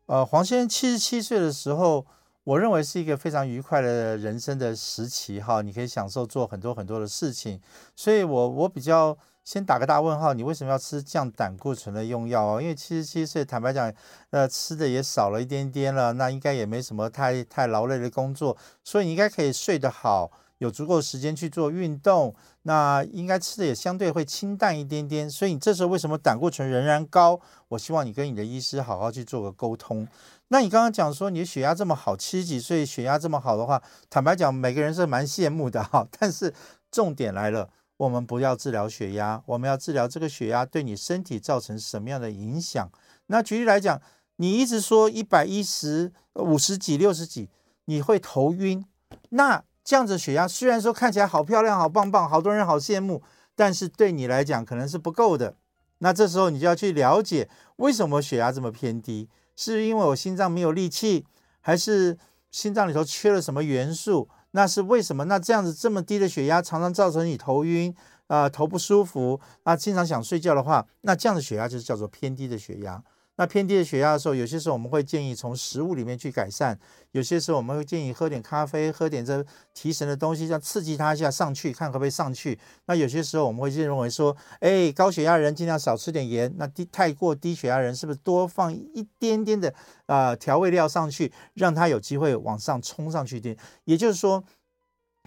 [0.06, 2.06] 呃，黄先生七十七岁的时候，
[2.44, 7.60] 我认为是一个非常愉快的人生的时期哈，你可以享受做很多很多的事情，
[7.94, 9.16] 所以我我比较。
[9.42, 12.62] 先打个大问号，你为什么要吃降胆固醇的用药哦？
[12.62, 13.92] 因为七十七岁，坦白讲，
[14.28, 20.30] 呃，吃的也少了一点点了，那应该也没什么太太劳累的工作，所以你应该可以睡得好，
[20.60, 25.28] 有足够时间去做运动，那应该吃的也相对会清淡一点点。
[25.28, 27.40] 所以你这时候为什么胆固醇仍然高？
[27.68, 30.06] 我希望你跟你的医师好好去做个沟通。
[30.48, 36.06] 那你刚刚讲说你的血压这么好，七十几岁血压这么好的话，坦白讲，每个人是蛮羡慕的哈。
[36.18, 36.54] 但是
[36.90, 37.70] 重点来了。
[37.96, 42.90] 我们不要治疗血压，我们要治疗这个血压对你身体造成什么样的影响。
[43.26, 44.00] 那举例来讲，
[44.36, 47.50] 你一直说一百一十五十几六十几，
[47.84, 48.82] 你会头晕。
[49.28, 53.24] 那这样子血压虽然说看起来好漂亮、好棒棒，好多人好羡慕，
[53.56, 55.56] 但是对你来讲可能是不够的。
[55.98, 59.28] 那这时候你就要去了解，为什么血压这么偏低？
[59.56, 61.26] 是因为我心脏没有力气，
[61.60, 62.16] 还是
[62.52, 64.28] 心脏里头缺了什么元素？
[64.52, 65.24] 那是为什么？
[65.24, 67.92] 那这样子这么低的血压，常常造成你头晕
[68.28, 73.02] 啊、头不舒服啊，经常想睡觉的话，那这样的血压就是叫做偏低的血压。
[73.40, 76.78] 那偏低的血压的时候，有些时候我们会建议从食物里面去改善，
[77.12, 82.58] 有些时候我们会建议喝点咖啡，喝点这提神的东西，这样刺激它一下上去，看可不可以上去。
[82.84, 89.72] 那有些时候我们会认为说，哎，高血压人尽量少吃点盐，那低太过低血压人是不是多放一点点的
[90.04, 93.56] 啊、调味料上去，让它有机会往上冲上去一点？
[93.86, 94.44] 也就是说。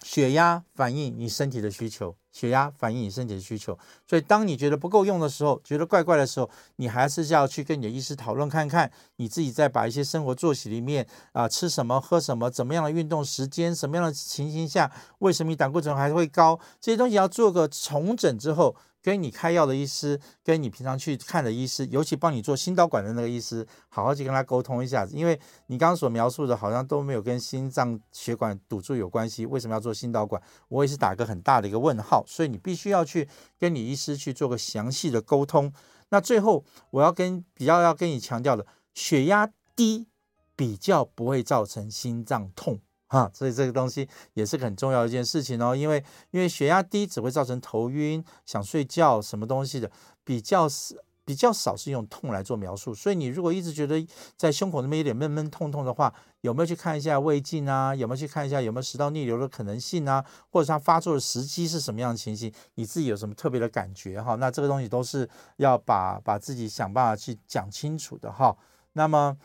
[0.02, 3.78] 血压反映你身体的需求，血压反映你身体的需求，
[4.08, 18.76] 所以当你觉得不够用的时候，觉得怪怪的时候，你还是要去跟你的医师讨论看看，你自己再把一些生活作息里面啊、吃什么、喝什么、怎么样的运动时间、什么样的情形下，为什么你胆固醇还会高，这些东西要做个重整之后。
[19.04, 25.14] 跟你开药的医师，跟你平常去看的医师，尤其帮你做心导管的那个医师，好好去跟他沟通一下子。
[25.18, 25.38] 因为
[25.68, 29.46] 你刚刚所描述的，好像都没有跟心脏血管堵住有关系。
[29.46, 30.42] 为什么要做心导管？
[30.70, 32.24] 我也是打个很大的一个问号。
[32.26, 33.28] 所以你必须要去
[33.60, 35.74] 跟你医师去做个详细的沟通。
[36.10, 40.08] 那最后我要跟比较要跟你强调的，血压低
[40.56, 42.80] 比较不会造成心脏痛。
[43.14, 49.92] 啊，所以这个东西也是很重要的一件事情哦，因为因为血压低只会造成头晕、想睡觉什么东西的，
[50.24, 52.92] 比较少比较少是用痛来做描述。
[52.92, 54.04] 所以你如果一直觉得
[54.36, 56.12] 在胸口那边有点闷闷痛痛的话，
[56.42, 57.94] 有没有去看一下胃镜啊？
[57.94, 60.26] 有没有去看一下有没有食道逆流的可能性啊？
[60.50, 62.52] 或者它发作的时机是什么样的情形？
[62.74, 64.34] 你自己有什么特别的感觉哈？
[64.38, 68.58] 那这个东西都是要把把自己想办法去讲清楚的哈。
[68.94, 69.38] 那么，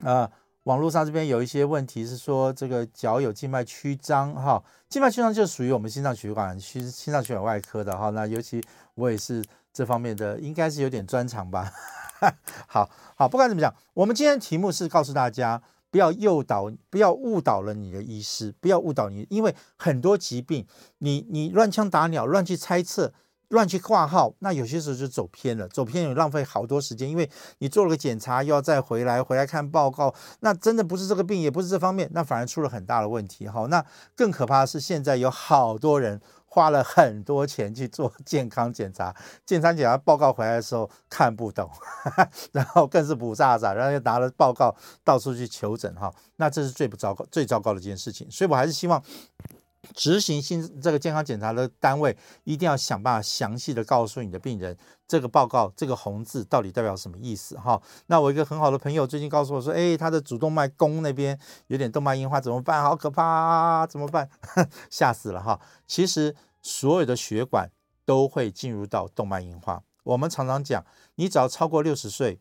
[0.00, 0.28] 呃。
[0.68, 8.10] 网络上这边有一些问题是说，这个脚有静脉曲张哈，静脉曲张就属于我们心脏血管心心脏血管外科的哈。
[8.10, 8.62] 那尤其
[8.94, 9.42] 我也是
[9.72, 11.72] 这方面的，应该是有点专长吧。
[12.68, 20.66] 好好，不管怎么讲，我们今天的题目是告诉大家，不要诱导，不要误导了你的医师，不要误导你，因为很多疾病，
[20.98, 23.14] 你你乱枪打鸟，乱去猜测。
[23.48, 27.28] 乱去挂号，那有些时候就走偏了，走偏也浪费好多时间，因为
[27.58, 33.48] 你做了个检查，又要再回来，回来看报告，那真的不是这个病，也不是这方面，那反而出了很大的问题。
[33.48, 33.84] 好，那
[34.14, 41.70] 更可怕的是，现在有好多人花了很多钱去做健康检查，健康检查报告回来的时候看不懂，
[42.52, 48.30] 然后更是不咋咋，然后又拿了报告到处去求诊，哈，那这是最不糟糕、最糟糕的一件事情。
[48.30, 49.02] 所以我还是希望。
[49.94, 54.76] 执行性这个健康检查的单位一定要想办法详细的告诉你的病人，
[55.06, 57.80] 这个报告这个红字到底代表什么意思哈？
[58.06, 62.82] 那我一个很好的朋友最近告诉我说，哎，他的主动脉弓那边有点动脉硬化，怎么办？
[62.82, 64.28] 好可怕啊，怎么办？
[64.90, 65.60] 吓死了哈！
[65.86, 67.70] 其实所有的血管
[68.04, 69.82] 都会进入到动脉硬化。
[70.04, 70.84] 我们常常讲，
[71.16, 72.40] 你只要超过六十岁，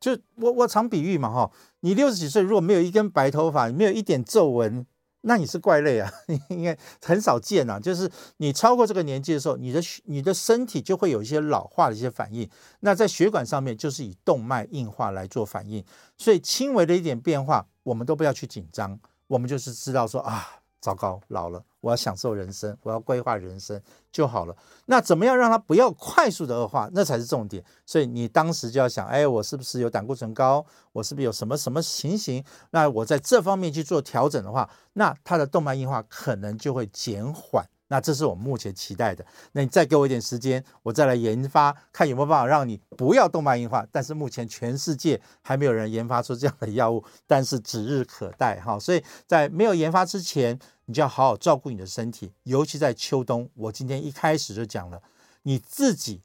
[0.00, 4.86] 就我我常比喻嘛哈，你六十几岁如果没有一根白头发，没有一点皱纹。
[5.24, 6.10] 那你是怪类啊，
[6.48, 7.78] 应该很少见啊。
[7.80, 12.48] 就是你超过这个年纪的时候，你的你的身体就会有一些老化的一些反应。
[12.80, 15.84] 那在血管上面就是以动脉硬化来做反应，
[16.16, 20.60] 所以轻微的一点变化，我们都不要去紧张，我们就是知道说啊。
[20.84, 23.78] 糟糕，老了，我要享受人生，我要规划人生
[24.10, 24.56] 就好了。
[24.86, 27.62] 那怎么样让它不要快速的恶化，那才是重点。
[27.84, 30.64] 所以你当时就要想，哎，我是不是有胆固醇高？
[30.92, 32.42] 我是不是有什么什么情形？
[32.70, 37.66] 那我在这方面去做调整的话，那它的动脉硬化可能就会减缓。
[37.94, 39.24] 那这是我们目前期待的。
[39.52, 43.86] 那你再给我一点时间，我再来研发，看有没有办法让你不要动脉硬化。
[43.92, 48.76] 但是目前全世界还没有人研发出这样的药物，但是指日可待哈。
[48.80, 53.48] 所以在没有研发之前，你就要好好照顾你的身体，尤其在秋冬。
[53.54, 55.00] 我今天一开始就讲了，
[55.42, 56.22] 你自己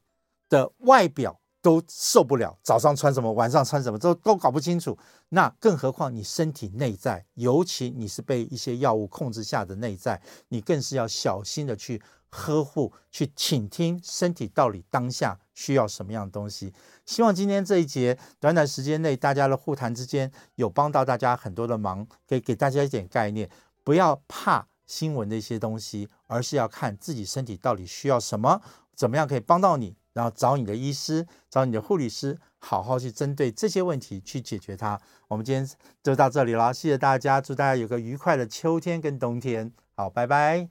[0.50, 1.40] 的外表。
[1.62, 4.98] 都受不了，早上穿什么，晚上穿什么，都都搞不清楚。
[5.30, 16.74] 那更何况你身体内在，尤其你是被一些药物控制下的内在，你更是要小心的去呵护，去倾听身体到底当下需要什么样的东西。
[17.06, 23.50] 希望今天这一节短短时间内，大家的互谈之间有帮到大家很多的忙，给给大家一点概念，
[23.84, 28.62] 不要怕新闻的一些东西，而是要看自己身体到底需要什么，
[28.96, 29.96] 怎么样可以帮到你。
[30.20, 35.00] 然后找你的医师，找你的护理师，好好去针对这些问题去解决它。
[35.30, 35.66] 我们今天
[36.04, 39.72] 就到这里了，谢谢大家，祝大家有个愉快的秋天跟冬天。
[39.96, 40.68] 好，拜拜。